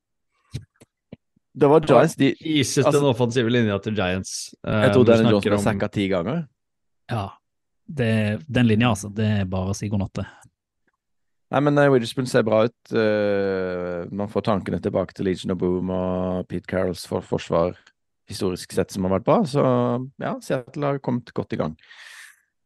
[1.56, 2.16] Det var Giants.
[2.16, 4.54] De, Iset Altså- den offensive linja til Giants.
[4.66, 6.46] Eh, jeg tror du Johnson har om- sacka ti ganger.
[7.10, 7.28] Ja.
[7.86, 9.08] Det, den linja, altså.
[9.14, 10.26] Det er bare å si god natt.
[11.52, 12.72] Nei, men uh, Witherspoon ser bra ut.
[12.92, 17.76] Uh, man får tankene tilbake til Legion of Boom og Pete Carrolls for forsvar
[18.30, 19.38] historisk sett som har vært bra.
[19.48, 19.62] Så
[20.22, 21.76] ja, Seattle har kommet godt i gang.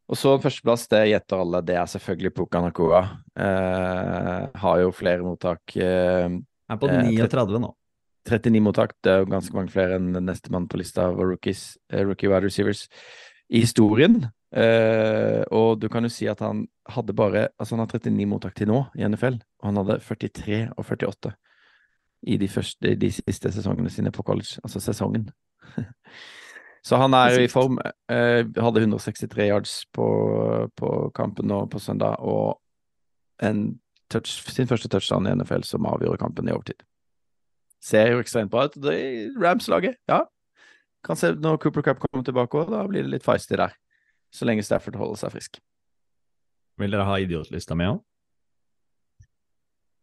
[0.09, 3.03] Og så førsteplass, det gjetter alle, det er selvfølgelig Puka Nakua.
[3.37, 5.77] Eh, har jo flere mottak.
[5.77, 6.31] eh,
[6.69, 7.75] Er på eh, 39 nå.
[8.29, 12.05] 39 mottak, det er jo ganske mange flere enn nestemann på lista av rookies, eh,
[12.05, 12.87] rookie wide receivers
[13.53, 14.31] i historien.
[14.53, 18.55] Eh, og du kan jo si at han hadde bare Altså, han har 39 mottak
[18.57, 21.35] til nå i NFL, og han hadde 43 og 48
[22.33, 25.29] i de, første, de siste sesongene sine på college, altså sesongen.
[26.89, 27.77] Så han er i form.
[28.09, 30.07] Eh, hadde 163 yards på,
[30.79, 32.57] på kampen nå på søndag, og
[33.45, 36.81] en touch, sin første touchdown i NFL som avgjorde kampen i overtid.
[37.85, 38.79] Ser jo ekstremt bra ut.
[38.81, 38.97] Det
[39.39, 40.23] Rams-laget, ja.
[41.05, 43.77] Kan se når Cooper Cup kommer tilbake òg, da blir det litt feisty der.
[44.35, 45.61] Så lenge Stafford holder seg frisk.
[46.79, 48.01] Vil dere ha idiotlista mi òg?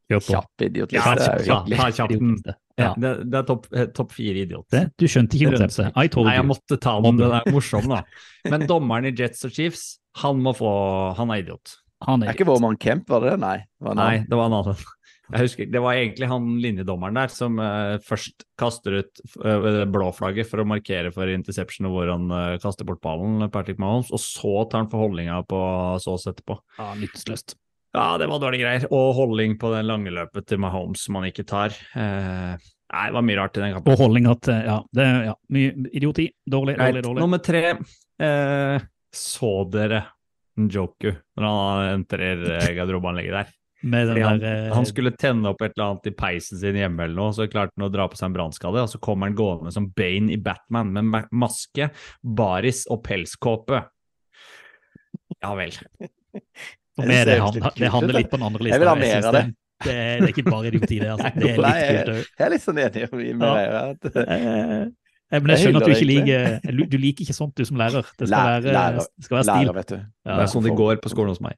[0.10, 1.28] Kjapp idiotliste.
[1.48, 2.36] Ja, ta kjappen.
[2.78, 2.92] Ja.
[3.00, 4.76] Det, det er topp top fire idiot.
[5.00, 5.96] Du skjønte ikke konseptet.
[5.96, 7.22] I told Nei, jeg måtte ta den.
[7.22, 8.04] det er morsom, da.
[8.52, 9.86] Men dommeren i Jets og Chiefs,
[10.22, 10.70] han må få
[11.18, 11.80] Han er idiot.
[12.06, 13.40] Han Er er ikke vår mann Kemp, var det det?
[13.42, 13.58] Nei.
[13.82, 14.86] var Nei, det var en annen.
[15.26, 20.46] Jeg husker, Det var egentlig han linjedommeren der som uh, først kaster ut uh, blåflagget
[20.46, 24.22] for å markere for interception og hvor han uh, kaster bort ballen, Patrick Mahomes, og
[24.22, 25.62] så tar han for holdninga på
[26.04, 26.60] Saas etterpå.
[26.78, 27.58] ja, nytteløst.
[27.96, 28.88] Ja, det var dårlige greier.
[28.92, 31.76] Og holding på den lange løpet til Mahomes som han ikke tar.
[31.96, 35.88] Eh, nei, det var mye rart i den Og holding at Ja, det ja, mye
[35.96, 36.28] idioti.
[36.44, 37.24] Dårlig, dårlig, dårlig.
[37.24, 37.64] Nummer tre.
[38.20, 38.84] Eh,
[39.16, 40.04] så dere
[40.56, 43.54] Njoku når han entrer eh, garderobeanlegget der?
[43.86, 46.80] Med den han, der eh, han skulle tenne opp et eller annet i peisen sin
[46.80, 49.30] hjemme eller noe, så klarte han å dra på seg en brannskade, og så kommer
[49.30, 51.92] han gående som Bane i Batman med maske,
[52.24, 53.84] baris og pelskåpe.
[55.44, 55.76] Ja vel.
[56.96, 58.76] For meg, det, han, det handler litt på den andre lista.
[58.76, 59.46] Jeg vil ha mer av det.
[59.84, 61.10] Det, det, er ikke bare idioti, det.
[61.12, 61.32] Altså.
[61.36, 62.22] Det er Nei, litt kult òg.
[62.40, 63.82] Jeg er litt sånn enig med Ja.
[63.92, 64.14] deg.
[64.86, 64.94] at-
[65.34, 67.78] Eh, men jeg Jeg skjønner at du ikke liker Du liker ikke sånt, du som
[67.82, 68.06] lærer.
[68.20, 69.56] Det skal være, lærer- det skal være stil.
[69.66, 69.96] Lærer, vet du.
[69.98, 71.56] Ja, det er sånn det går på skolen hos meg.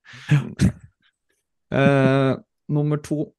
[1.76, 2.38] uh,
[2.78, 3.34] nummer to,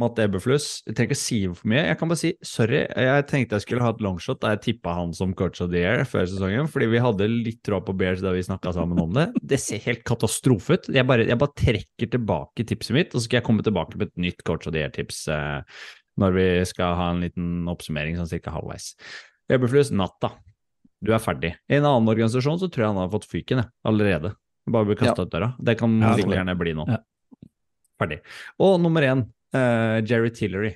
[0.00, 0.82] Matt Eberfluss.
[0.86, 1.82] Jeg trenger ikke si for mye.
[1.90, 2.80] Jeg kan bare si sorry.
[2.88, 5.82] Jeg tenkte jeg skulle ha et longshot da jeg tippa han som coach of the
[5.82, 9.12] year før sesongen, fordi vi hadde litt tråd på Bears da vi snakka sammen om
[9.16, 9.26] det.
[9.52, 10.88] Det ser helt katastrofe ut.
[10.96, 14.08] Jeg bare, jeg bare trekker tilbake tipset mitt, og så skal jeg komme tilbake med
[14.08, 15.84] et nytt coach of the year-tips eh,
[16.20, 18.92] når vi skal ha en liten oppsummering sånn cirka halvveis.
[19.52, 20.32] Eberfluss, natta.
[21.02, 21.52] Du er ferdig.
[21.68, 24.32] I en annen organisasjon så tror jeg han har fått fyken jeg, allerede.
[24.70, 25.52] Bare bli kasta ut døra.
[25.58, 26.86] Det kan Ja, like gjerne bli nå.
[26.88, 27.00] Ja.
[27.98, 28.20] Ferdig.
[28.62, 29.24] Og nummer én,
[29.54, 30.72] eh, Jerry Tillery.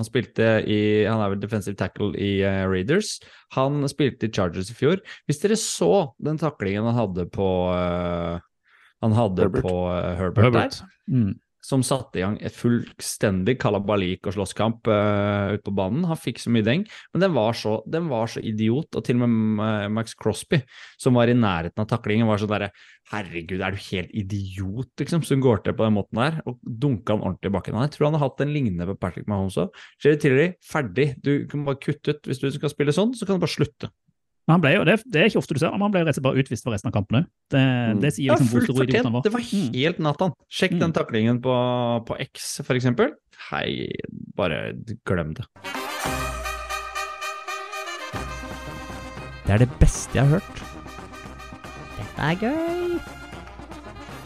[0.00, 3.18] Han spilte i Han er vel defensive tackle i uh, Raiders.
[3.52, 5.02] Han spilte i Chargers i fjor.
[5.28, 8.40] Hvis dere så den taklingen han hadde på uh,
[9.04, 9.66] Han hadde Herbert.
[9.66, 9.74] på
[10.16, 10.78] Herbert, Herbert.
[10.80, 11.34] der, Mm.
[11.62, 16.06] Som satte i gang et fullstendig kalabalik og slåsskamp uh, ute på banen.
[16.10, 16.82] Han fikk så mye deng,
[17.14, 18.90] men den var så, den var så idiot.
[18.98, 20.58] Og til og med eh, Max Crosby,
[21.00, 22.72] som var i nærheten av taklingen, var sånn derre
[23.12, 26.38] Herregud, er du helt idiot, liksom, som går til på den måten der?
[26.48, 27.80] Og dunka han ordentlig i bakken.
[27.82, 29.74] Jeg tror han har hatt en lignende på Patrick Mahomes òg.
[30.00, 31.08] Jerry Tillery, ferdig.
[31.20, 32.30] Du kan bare kutte ut.
[32.30, 33.90] Hvis du skal spille sånn, så kan du bare slutte.
[34.48, 36.08] Men Han ble jo, det, det er ikke ofte du ser, men han ble rett
[36.10, 37.20] og slett bare utvist for resten av kampene.
[37.52, 37.62] Det,
[38.02, 39.12] det sier liksom ja, fullt fortjent.
[39.14, 39.22] var.
[39.22, 39.68] Det var Mm.
[39.76, 40.32] helt Nathan.
[40.50, 40.96] Sjekk den Mm.
[40.96, 41.54] taklingen på,
[42.08, 43.12] på X, for eksempel.
[43.50, 43.88] Hei,
[44.36, 44.72] bare
[45.06, 45.46] glem det.
[49.46, 50.62] Det er det beste jeg har hørt.
[51.98, 53.00] Dette er gøy.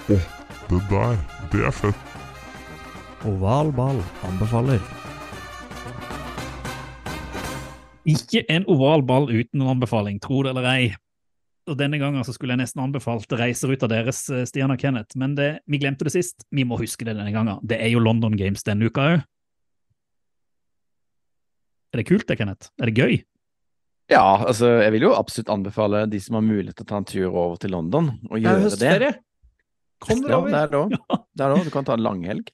[0.08, 1.16] Det der,
[1.52, 1.94] det er fett.
[3.26, 4.80] Oval ball anbefaler.
[8.06, 10.86] Ikke en oval ball uten en anbefaling, tro det eller ei.
[11.66, 15.34] Og Denne gangen så skulle jeg nesten anbefalt reiseruta deres, eh, Stian og Kenneth, men
[15.34, 16.46] det, vi glemte det sist.
[16.54, 17.58] Vi må huske det denne gangen.
[17.66, 19.24] Det er jo London Games denne uka òg.
[21.90, 22.70] Er det kult det, Kenneth?
[22.78, 23.16] Er det gøy?
[24.12, 27.08] Ja, altså, jeg vil jo absolutt anbefale de som har mulighet til å ta en
[27.08, 28.66] tur over til London og Det er det.
[28.68, 29.12] høstferie.
[30.06, 30.52] Kom dere over!
[30.52, 30.68] det er
[31.40, 31.64] det er da.
[31.64, 32.52] Du kan ta en langhelg.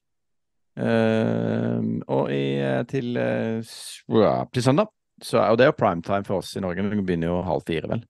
[0.72, 2.56] Uh, og i,
[2.88, 4.88] til, uh, til søndag,
[5.22, 7.62] så er, og det er jo primetime for oss i Norge, vi begynner jo halv
[7.68, 8.02] fire, vel.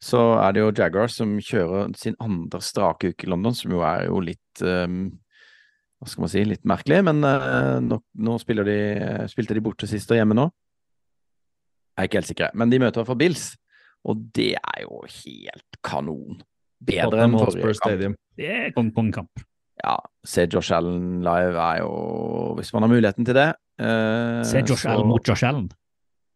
[0.00, 3.80] Så er det jo Jaguar som kjører sin andre strake uke i London, som jo
[3.84, 5.10] er jo litt um,
[6.00, 8.76] Hva skal man si, litt merkelig, men uh, nå, nå spiller de,
[9.28, 10.46] spilte de borte sist og hjemme nå.
[11.96, 13.50] Jeg er ikke helt sikker, men de møter iallfall Bills,
[14.08, 16.40] og det er jo helt kanon.
[16.80, 17.90] Bedre enn Hotspur forrige kamp.
[17.92, 18.14] Stadium.
[18.40, 19.42] Det er kong- kongekamp.
[19.80, 21.90] Ja, se Josh Allen live er jo
[22.58, 23.46] Hvis man har muligheten til det.
[23.80, 25.68] Uh, Se Josh så- Allen mot Josh Allen.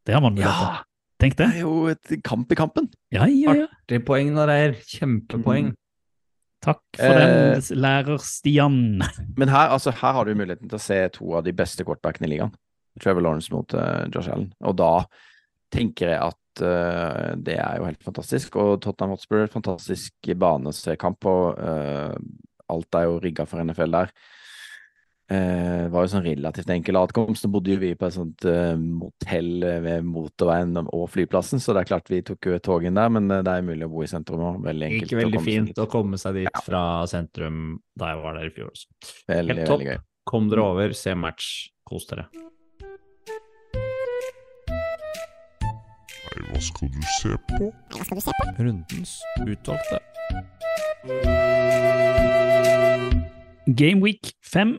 [0.05, 0.74] Det har man mulighet til.
[0.74, 0.82] Ja!
[1.22, 1.46] Tenk det.
[1.46, 2.90] Det er jo et kamp i kampen.
[3.14, 3.66] Ja, ja, ja.
[3.88, 5.72] Det er poeng når det er kjempepoeng.
[6.64, 9.02] Takk for Eh, den, lærer Stian.
[9.40, 12.28] Men her, altså, her har du muligheten til å se to av de beste quarterbackene
[12.28, 12.55] i ligaen.
[13.00, 14.50] Trevor Lawrence mot uh, Josh Allen.
[14.64, 15.07] Og da
[15.74, 18.59] tenker jeg at uh, det er jo helt fantastisk.
[18.61, 21.62] Og Tottenham Hotspur, fantastisk banekamp, og.
[21.62, 22.18] Eh,
[22.72, 24.12] alt er jo rigga for NFL der.
[25.33, 27.47] Eh, var jo sånn relativt enkel atkomst.
[27.47, 31.85] Nå bodde jo vi på et sånt eh, motell ved motorveien og flyplassen, så det
[31.85, 34.05] er klart vi tok jo toget inn der, men eh, det er mulig å bo
[34.05, 34.61] i sentrum òg.
[34.66, 35.09] Veldig enkelt.
[35.09, 37.62] Ikke å veldig komme fint å komme seg dit fra sentrum
[37.97, 38.91] da jeg var der i fjor også.
[39.33, 39.79] Veldig, Helt topp.
[39.79, 40.03] veldig gøy.
[40.29, 41.51] Kom dere over, se match,
[41.89, 42.29] kos dere.
[46.35, 47.72] Nei, hva skal du se på?
[47.97, 48.51] Hva skal du se på?
[48.61, 49.18] Rundens
[49.49, 50.05] utvalgte.
[53.72, 54.77] Game Week 5.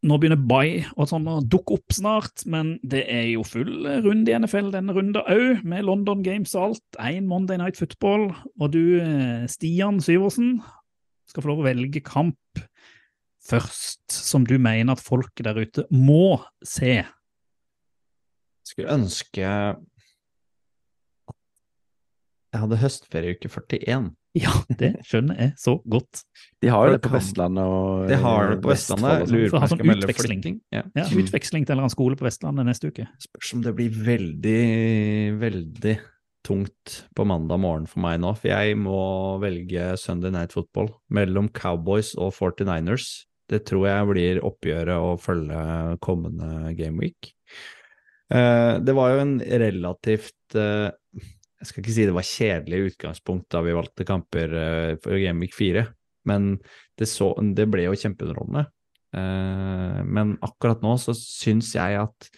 [0.00, 4.32] Nå begynner Bay og sånn å dukke opp snart, men det er jo full runde
[4.32, 7.00] i NFL denne runden òg, med London Games og alt.
[7.04, 8.30] Én Monday Night Football.
[8.56, 10.62] Og du, eh, Stian Syversen,
[11.28, 12.64] skal få lov å velge kamp
[13.44, 17.04] først, som du mener at folk der ute må se.
[18.66, 19.44] Skulle ønske
[22.50, 24.10] jeg hadde høstferie uke 41.
[24.44, 26.20] Ja, det skjønner jeg så godt.
[26.62, 29.32] De har jo det, det på kan- Vestlandet og De har eh, det på Vestlandet.
[29.34, 30.42] Lurer på om sånn skal melde utveksling.
[30.44, 30.60] flytting.
[30.76, 30.82] Ja.
[31.00, 33.08] Ja, Utveksling til en eller annen skole på Vestlandet neste uke.
[33.26, 34.60] Spørs om det blir veldig,
[35.42, 35.96] veldig
[36.46, 39.00] tungt på mandag morgen for meg nå, for jeg må
[39.42, 43.08] velge Sunday Night Football mellom Cowboys og 49ers.
[43.50, 45.66] Det tror jeg blir oppgjøret å følge
[46.06, 47.32] kommende gameweek.
[48.30, 50.88] Eh, det var jo en relativt eh,
[51.60, 55.52] Jeg skal ikke si det var kjedelig utgangspunkt da vi valgte kamper for for gameweek
[55.56, 55.82] 4,
[56.28, 56.54] men
[56.96, 58.64] det, så, det ble jo kjempeunderholdende.
[59.16, 62.30] Eh, men akkurat nå så syns jeg at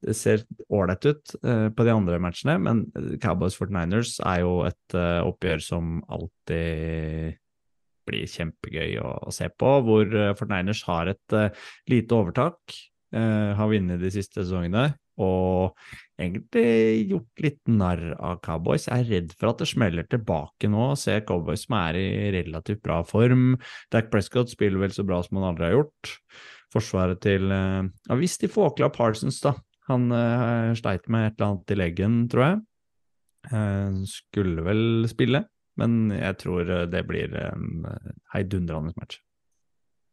[0.00, 2.86] det ser ålreit ut eh, på de andre matchene, men
[3.20, 7.36] Cowboys 49ers er jo et eh, oppgjør som alltid
[8.08, 12.76] blir kjempegøy å, å se på, hvor eh, 49ers har et eh, lite overtak,
[13.14, 15.76] eh, har vunnet de siste sesongene, og
[16.20, 18.86] egentlig gjort litt narr av Cowboys.
[18.88, 22.08] Jeg er redd for at det smeller tilbake nå, å se Cowboys som er i
[22.36, 23.54] relativt bra form.
[23.92, 26.14] Dak Prescott spiller vel så bra som han aldri har gjort.
[26.70, 29.56] Forsvaret til eh, Ja, hvis de får klart Parsons, da.
[29.90, 32.60] Han uh, sleit med et eller annet i leggen, tror jeg.
[33.50, 35.42] Eh, skulle vel spille,
[35.80, 39.18] men jeg tror det blir en uh, heidundrende match.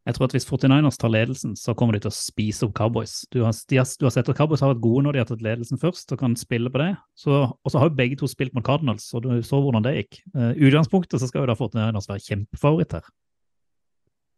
[0.07, 3.25] Jeg tror at hvis 49ers tar ledelsen, så kommer de til å spise opp Cowboys.
[3.33, 5.43] Du har, har, du har sett at Cowboys har vært gode når de har tatt
[5.43, 6.93] ledelsen først, og kan spille på det.
[7.27, 10.21] Og så har jo begge to spilt mot Cardinals, og du så hvordan det gikk.
[10.31, 13.09] Uh, utgangspunktet skal jo da 49ers være kjempefavoritt her.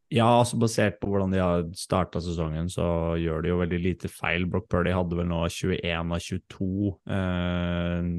[0.10, 4.10] Ja, altså basert på hvordan de har starta sesongen, så gjør de jo veldig lite
[4.10, 4.50] feil.
[4.50, 8.10] Brock Purdy hadde vel nå 21 av 22 eh,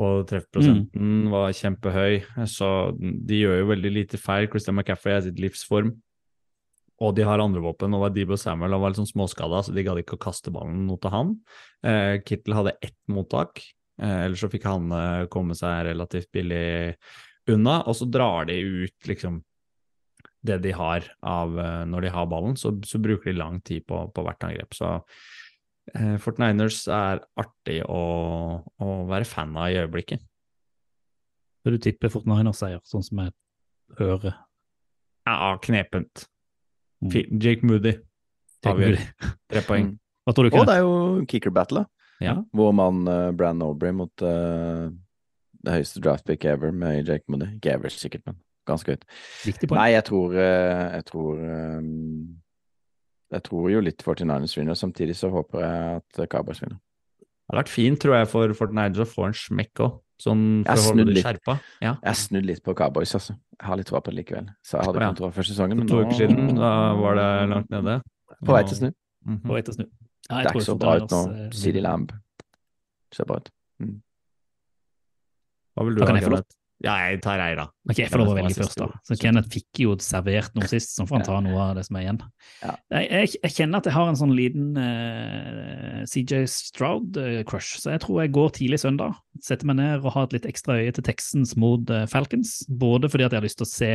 [0.00, 2.68] og treffprosenten var kjempehøy, så
[2.98, 4.48] de gjør jo veldig lite feil.
[4.50, 5.92] Christian McCaffrey er sitt livsform,
[7.04, 7.94] og de har andre våpen.
[7.94, 10.88] og Debo Samuel han var litt sånn småskada, så de gadd ikke å kaste ballen
[10.90, 11.32] til han.
[11.86, 13.62] Eh, Kittel hadde ett mottak,
[14.00, 16.94] eh, ellers så fikk han eh, komme seg relativt billig
[17.54, 19.42] unna, og så drar de ut liksom
[20.44, 23.86] det de har av eh, når de har ballen, så, så bruker de lang tid
[23.88, 24.76] på, på hvert angrep.
[24.76, 24.98] Så
[25.92, 28.02] eh, Fort Niners er artig å,
[28.64, 30.22] å være fan av i øyeblikket.
[31.64, 33.32] Så du tipper 49ers-seier, sånn som jeg
[34.00, 34.36] hører.
[35.24, 36.26] Ja, knepent.
[37.04, 37.14] Mm.
[37.40, 37.94] Jake Moody
[38.68, 39.00] avgjør.
[39.52, 39.94] Tre poeng.
[40.24, 40.96] Hva tror du, Og det er jo
[41.28, 41.90] kicker battle, da.
[42.22, 42.36] Ja.
[42.54, 44.86] hvor mann uh, Brann Aubrey mot uh,
[45.64, 47.50] det høyeste draft pick ever med Jake Moody.
[47.58, 49.04] Ikke ever, sikkert, men ganske høyt.
[49.72, 51.80] Nei, jeg tror eh, Jeg tror eh,
[53.34, 56.78] Jeg tror jo litt 49ers vinner, samtidig så håper jeg at Cowboys vinner.
[57.18, 60.78] Det hadde vært fint, tror jeg, for Fortnite å få en smekk òg, sånn Jeg
[60.78, 61.56] for å holde skjerpa.
[61.84, 61.96] Ja.
[61.98, 63.36] Jeg snudde litt på Cowboys, altså.
[63.58, 64.48] Jeg har litt tro på det likevel.
[64.64, 65.10] Så jeg hadde ja.
[65.10, 67.98] ikke noe tro første sesongen, men nå to uker siden da var det langt nede.
[68.40, 68.90] På vei til å snu.
[69.28, 69.42] -hmm.
[69.44, 69.86] På vei til å snu.
[70.30, 71.20] Ja, Det er ikke så bra ut nå.
[71.26, 71.82] 49ers, eh, vinner.
[71.82, 72.12] Lamb
[73.12, 73.50] ser bra ut.
[75.74, 76.44] Hva vil du Da ha, jeg få lov.
[76.44, 76.63] Kenneth?
[76.84, 77.64] Ja, jeg tar Eira.
[77.88, 78.88] Ok, jeg får lov å velge først, da.
[79.08, 81.96] Så Kenneth fikk jo servert noe sist, så får han ta noe av det som
[81.96, 82.20] er igjen.
[82.60, 82.74] Ja.
[82.92, 88.04] Jeg, jeg, jeg kjenner at jeg har en sånn liten uh, CJ Stroud-crush, så jeg
[88.04, 89.16] tror jeg går tidlig søndag.
[89.44, 92.58] Setter meg ned og har et litt ekstra øye til Texans mot uh, Falcons.
[92.68, 93.92] Både fordi at jeg har lyst til å se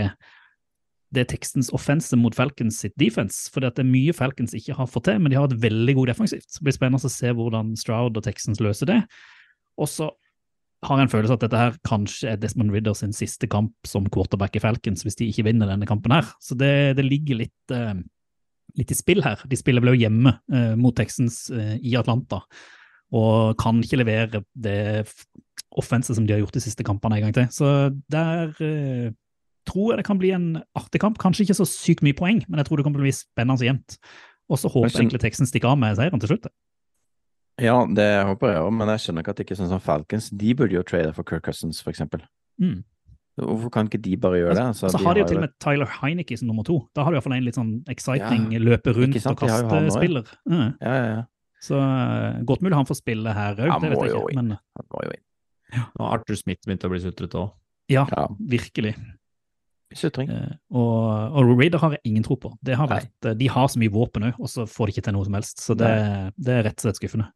[1.15, 4.89] det Texans offense mot Falcons sitt defense, fordi at det er mye Falcons ikke har
[4.89, 6.45] fått til, men de har et veldig god defensivt.
[6.49, 8.99] Så det blir spennende å se hvordan Stroud og Texans løser det.
[9.79, 10.11] Og så
[10.85, 14.55] har en følelse at dette her kanskje er Desmond Ridder sin siste kamp som quarterback
[14.55, 16.29] i Falcons, hvis de ikke vinner denne kampen her.
[16.43, 17.99] Så det, det ligger litt, eh,
[18.79, 19.43] litt i spill her.
[19.49, 22.41] De spiller vel jo hjemme eh, mot Texans eh, i Atlanta,
[23.15, 24.79] og kan ikke levere det
[25.79, 27.49] offenset som de har gjort de siste kampene en gang til.
[27.53, 29.11] Så der eh,
[29.69, 31.19] tror jeg det kan bli en artig kamp.
[31.21, 33.59] Kanskje ikke så sykt mye poeng, men jeg tror det kommer til å bli spennende
[33.59, 33.99] og jevnt.
[34.49, 36.47] Og så håper jeg egentlig Texans stikker av med seieren til slutt.
[37.59, 39.81] Ja, det håper jeg òg, men jeg skjønner ikke at det ikke er sånn som
[39.83, 40.29] Falcons.
[40.31, 42.21] De burde jo trade for Kirk Cousins, eksempel.
[42.61, 42.83] Mm.
[43.39, 44.63] Hvorfor kan ikke de bare gjøre det?
[44.73, 46.79] Altså, så Altså, har de jo til og med Tyler Heineke som nummer to.
[46.95, 49.35] Da har du iallfall en litt sånn exciting Ja, løpe rundt og ja.
[49.43, 50.31] kaste-spiller.
[50.49, 50.65] Ja.
[50.81, 51.21] Ja, ja, ja.
[51.63, 54.35] Så eh, godt mulig han får spille her òg, det vet jeg ikke.
[54.35, 55.25] Men Han må jo inn.
[55.75, 57.51] Nå har Arthur Smith begynt å bli sutret òg.
[57.91, 58.27] ja, Ja.
[58.39, 58.95] virkelig.
[59.97, 60.29] Sutring.
[60.29, 62.51] Eh, Og, og Raider har jeg ingen tro på.
[62.61, 65.05] Det har vært, eh, de har så mye våpen òg, og så får de ikke
[65.07, 65.61] til noe som helst.
[65.63, 65.91] Så det,
[66.37, 67.29] det er rett og slett skuffende.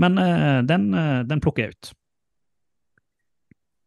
[0.00, 0.90] Men eh, den,
[1.28, 1.92] den plukker jeg ut.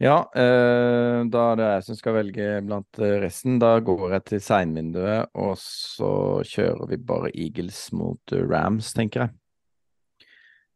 [0.03, 3.55] Ja, eh, da er det jeg som skal velge blant resten.
[3.61, 9.35] Da går jeg til seinvinduet, og så kjører vi bare Eagles mot Rams, tenker jeg.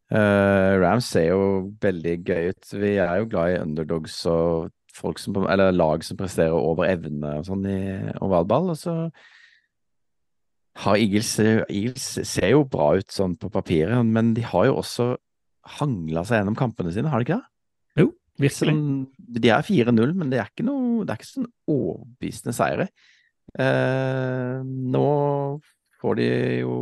[0.08, 1.42] Eh, Rams ser jo
[1.82, 2.70] veldig gøy ut.
[2.80, 7.38] Vi er jo glad i underdogs og folk som, eller lag som presterer over evne
[7.40, 7.80] og sånn i
[8.24, 8.72] ovalball.
[8.74, 8.96] Og så
[10.84, 15.12] har Eagles, Eagles ser jo bra ut sånn på papiret, men de har jo også
[15.78, 18.04] hangla seg gjennom kampene sine, har de ikke det?
[18.04, 18.74] Jo, Virkelig.
[18.74, 18.84] Sånn,
[19.18, 22.86] de er 4-0, men det er ikke noe Det er ikke sånn overbevisende seire.
[23.58, 25.08] Eh, nå
[25.98, 26.28] får de
[26.62, 26.76] jo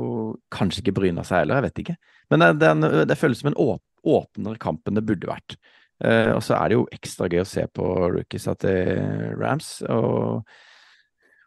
[0.53, 1.97] kanskje ikke bryna seg heller, jeg vet ikke.
[2.33, 5.57] Men det, det, det føles som en åp, åpnere kamp enn det burde vært.
[6.05, 7.87] Eh, og så er det jo ekstra gøy å se på
[8.19, 10.45] rookiesa til Rams, og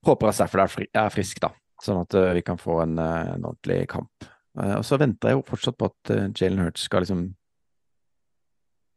[0.08, 1.52] håper at Stafford er, fri, er frisk, da.
[1.84, 4.26] Sånn at eh, vi kan få en, eh, en ordentlig kamp.
[4.60, 7.28] Eh, og så venter jeg jo fortsatt på at uh, Jalen Hurts skal liksom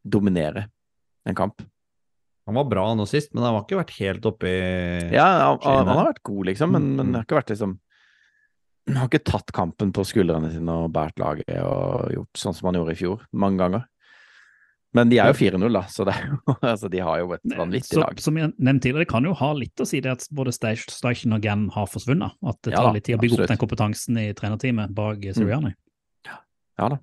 [0.02, 0.66] dominere
[1.28, 1.62] en kamp.
[2.48, 4.62] Han var bra nå sist, men han har ikke vært helt oppe i
[5.14, 7.14] Ja, han, han, har vært god, liksom, men, men Mm.
[7.14, 7.76] har ikke vært liksom
[8.88, 12.66] Han har ikke tatt kampen på skuldrene sine og båret laget og gjort sånn som
[12.66, 13.84] han gjorde i fjor, mange ganger.
[14.92, 16.36] Men de er jo 4-0, da, så det jo,
[16.72, 18.18] altså, de har jo et vanvittig lag.
[18.20, 21.32] som jeg nevnte tidligere, det kan jo ha litt å si det at både Station
[21.32, 22.36] og Gann har forsvunnet.
[22.44, 23.48] At det tar ja, litt tid å bygge absolutt.
[23.48, 25.72] opp den kompetansen i trenerteamet bak Sirianni.
[26.80, 26.98] Ja da.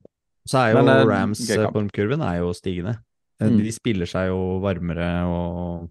[0.49, 1.41] Så er jo Men, eh, Rams
[1.73, 2.99] formkurven er jo stigende.
[3.41, 3.57] Eh, Mm.
[3.63, 5.89] De spiller seg jo varmere og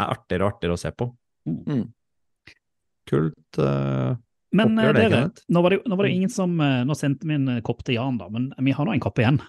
[0.00, 1.06] er artigere og artigere å se på.
[1.46, 1.84] Mm.
[3.08, 3.58] Kult.
[3.58, 4.16] Uh...
[4.52, 5.20] Men eh, det, dere,
[5.52, 6.16] nå var det, nå var det Mm.
[6.22, 8.84] ingen som eh, Nå sendte vi en eh, kopp til Jan, da, men vi har
[8.88, 9.40] nå en kopp igjen.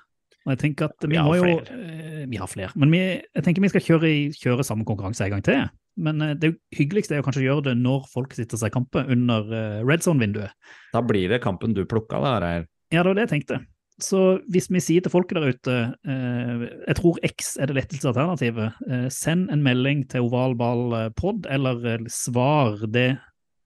[0.48, 1.80] Og jeg tenker at vi, Vi har jo flere.
[2.22, 2.72] eh, Vi har flere.
[2.80, 3.00] Men vi,
[3.36, 5.66] jeg tenker vi skal kjøre, kjøre samme konkurranse en gang til.
[6.00, 8.76] Men eh, det hyggeligste er jo kanskje å gjøre det når folk sitter seg i
[8.78, 10.56] kampen under eh, red zone-vinduet.
[10.96, 12.66] Da blir det kampen du plukka, da, Reir.
[12.94, 13.60] Ja, det var det jeg tenkte.
[14.00, 15.74] Så hvis vi sier til folket der ute
[16.08, 18.78] eh, Jeg tror X er det letteste alternativet.
[18.88, 23.18] Eh, send en melding til ovalballpod, eller svar det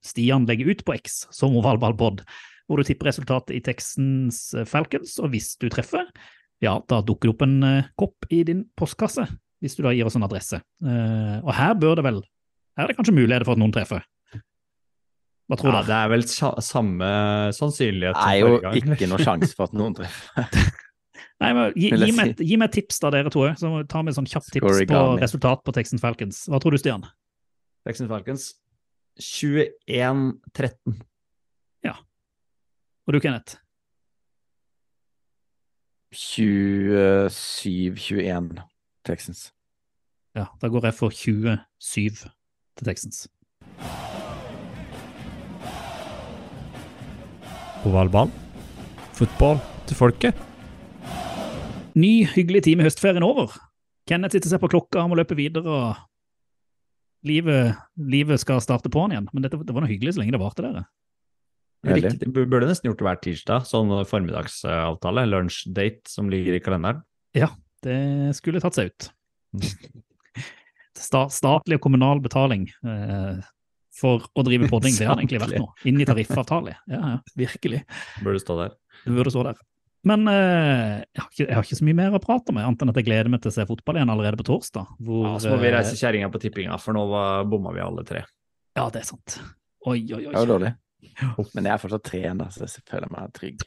[0.04, 2.26] Stian legger ut på X som ovalballpod,
[2.68, 6.10] hvor du tipper resultatet i Texans Falcons, og hvis du treffer,
[6.64, 9.26] ja, da dukker det opp en eh, kopp i din postkasse,
[9.64, 10.62] hvis du da gir oss en adresse.
[10.84, 12.22] Eh, og her bør det vel
[12.78, 14.02] Her er det kanskje muligheter for at noen treffer.
[15.52, 15.88] Hva tror Ja, du?
[15.92, 17.08] det er vel sa samme
[17.54, 18.78] sannsynlighet Det er jo gang.
[18.96, 20.48] ikke noe sjanse for at noen treffer.
[21.44, 23.44] Nei, men gi, gi, meg, et- gi meg et tips da, dere to.
[23.60, 26.46] Så ta med et sånn kjapt tips på resultat på Texans Falcons.
[26.48, 27.04] Hva tror du, Stian?
[27.86, 28.46] Texans Falcons
[29.20, 31.02] 21-13.
[33.04, 33.58] Og du, Kenneth?
[36.14, 38.62] 27-21
[39.06, 39.54] Texans.
[40.38, 42.30] Ja, da går jeg for 27
[42.78, 43.18] til Texans.
[47.84, 48.30] Ovalball.
[49.14, 49.58] Fotball
[49.90, 50.34] til folket.
[51.94, 53.54] Ny, hyggelig time i høstferien over.
[54.10, 55.96] Kenneth sitter og ser på klokka, han må løpe videre, og
[57.28, 59.28] livet, livet skal starte på'n igjen.
[59.34, 60.84] Men dette, det var noe hyggelig så lenge det varte, dere.
[61.84, 62.30] Riktig.
[62.32, 63.66] Burde nesten gjort det hver tirsdag.
[63.68, 67.04] Sånn formiddagsavtale, lunsjdate som ligger i kalenderen.
[67.36, 67.50] Ja,
[67.84, 69.10] Det skulle tatt seg ut.
[71.04, 73.42] Statlig og kommunal betaling eh,
[73.94, 75.68] for å drive podding, det har det egentlig vært nå.
[75.90, 76.76] Inn i tariffavtale.
[76.90, 77.84] Ja, ja, virkelig.
[78.24, 78.76] Burde stå der.
[79.04, 79.60] Det burde stå der.
[80.08, 82.82] Men eh, jeg, har ikke, jeg har ikke så mye mer å prate om, annet
[82.84, 84.96] enn at jeg gleder meg til å se fotball igjen allerede på torsdag.
[85.04, 87.06] Hvor, Ja, så må vi eh, reise kjerringa på tippinga, for nå
[87.52, 88.24] bomma vi alle tre.
[88.78, 89.38] Ja, det er sant.
[89.88, 90.32] Oi, oi, oi.
[90.32, 90.74] Det var dårlig.
[91.56, 93.64] Men jeg er fortsatt trener, så jeg føler meg trygg.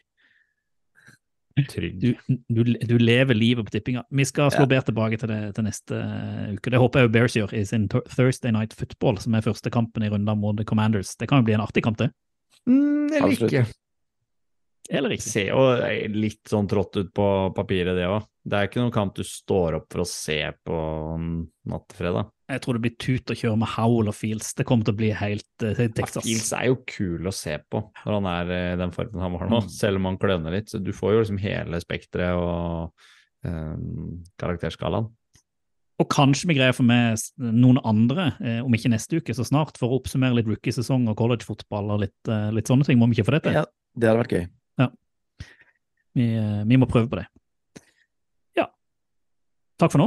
[1.71, 1.95] Trygg.
[2.03, 4.03] Du, du, du lever livet på tippinga.
[4.13, 4.73] Vi skal slå Ja.
[4.75, 6.69] bedre tilbake til det til neste eh, uke.
[6.75, 10.11] Det håper jeg Bears gjør i sin Thursday Night Football, som er første kampen i
[10.13, 11.15] runden mot The Commanders.
[11.17, 12.11] Det kan jo bli en artig kamp, det.
[12.69, 13.53] Mm, eller Absolutt.
[13.53, 13.65] ikke.
[14.91, 15.31] Eller Det ikke.
[15.33, 15.63] ser jo
[16.21, 18.29] litt sånn trått ut på papiret, det òg.
[18.47, 20.77] Det er ikke noen kamp du står opp for å se på
[21.73, 22.29] natt til fredag.
[22.49, 24.53] Jeg tror det blir tut å kjøre med Howl og Fields.
[24.55, 26.23] Det kommer til å bli helt uh, Texas.
[26.23, 29.35] Fields er jo kul å se på når han er eh, i den formen han
[29.35, 29.71] var nå, Mm.
[29.75, 30.71] selv om han kløner litt.
[30.71, 32.93] Så du får jo liksom hele spekteret og
[33.47, 35.09] um, karakterskalaen.
[35.97, 39.47] Og kanskje vi greier å få med noen andre, eh, om ikke neste uke, så
[39.49, 42.99] snart, for å oppsummere litt rookiesesong og collegefotball og litt, eh, litt sånne ting.
[43.01, 43.57] Må vi ikke få det til?
[43.57, 43.65] Ja,
[43.97, 44.47] det hadde vært gøy.
[46.17, 47.27] Vi, eh, vi må prøve på det.
[48.57, 48.69] Ja.
[49.81, 50.07] Takk for nå.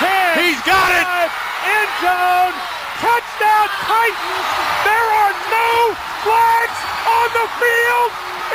[0.00, 0.40] 10.
[0.40, 1.06] He's got it.
[1.68, 2.54] End zone.
[3.04, 4.48] Touchdown Titans.
[4.88, 5.70] There are no
[6.24, 8.10] flags on the field.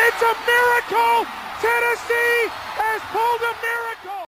[0.10, 1.30] It's a miracle.
[1.62, 2.50] Tennessee
[2.82, 4.24] has pulled a miracle.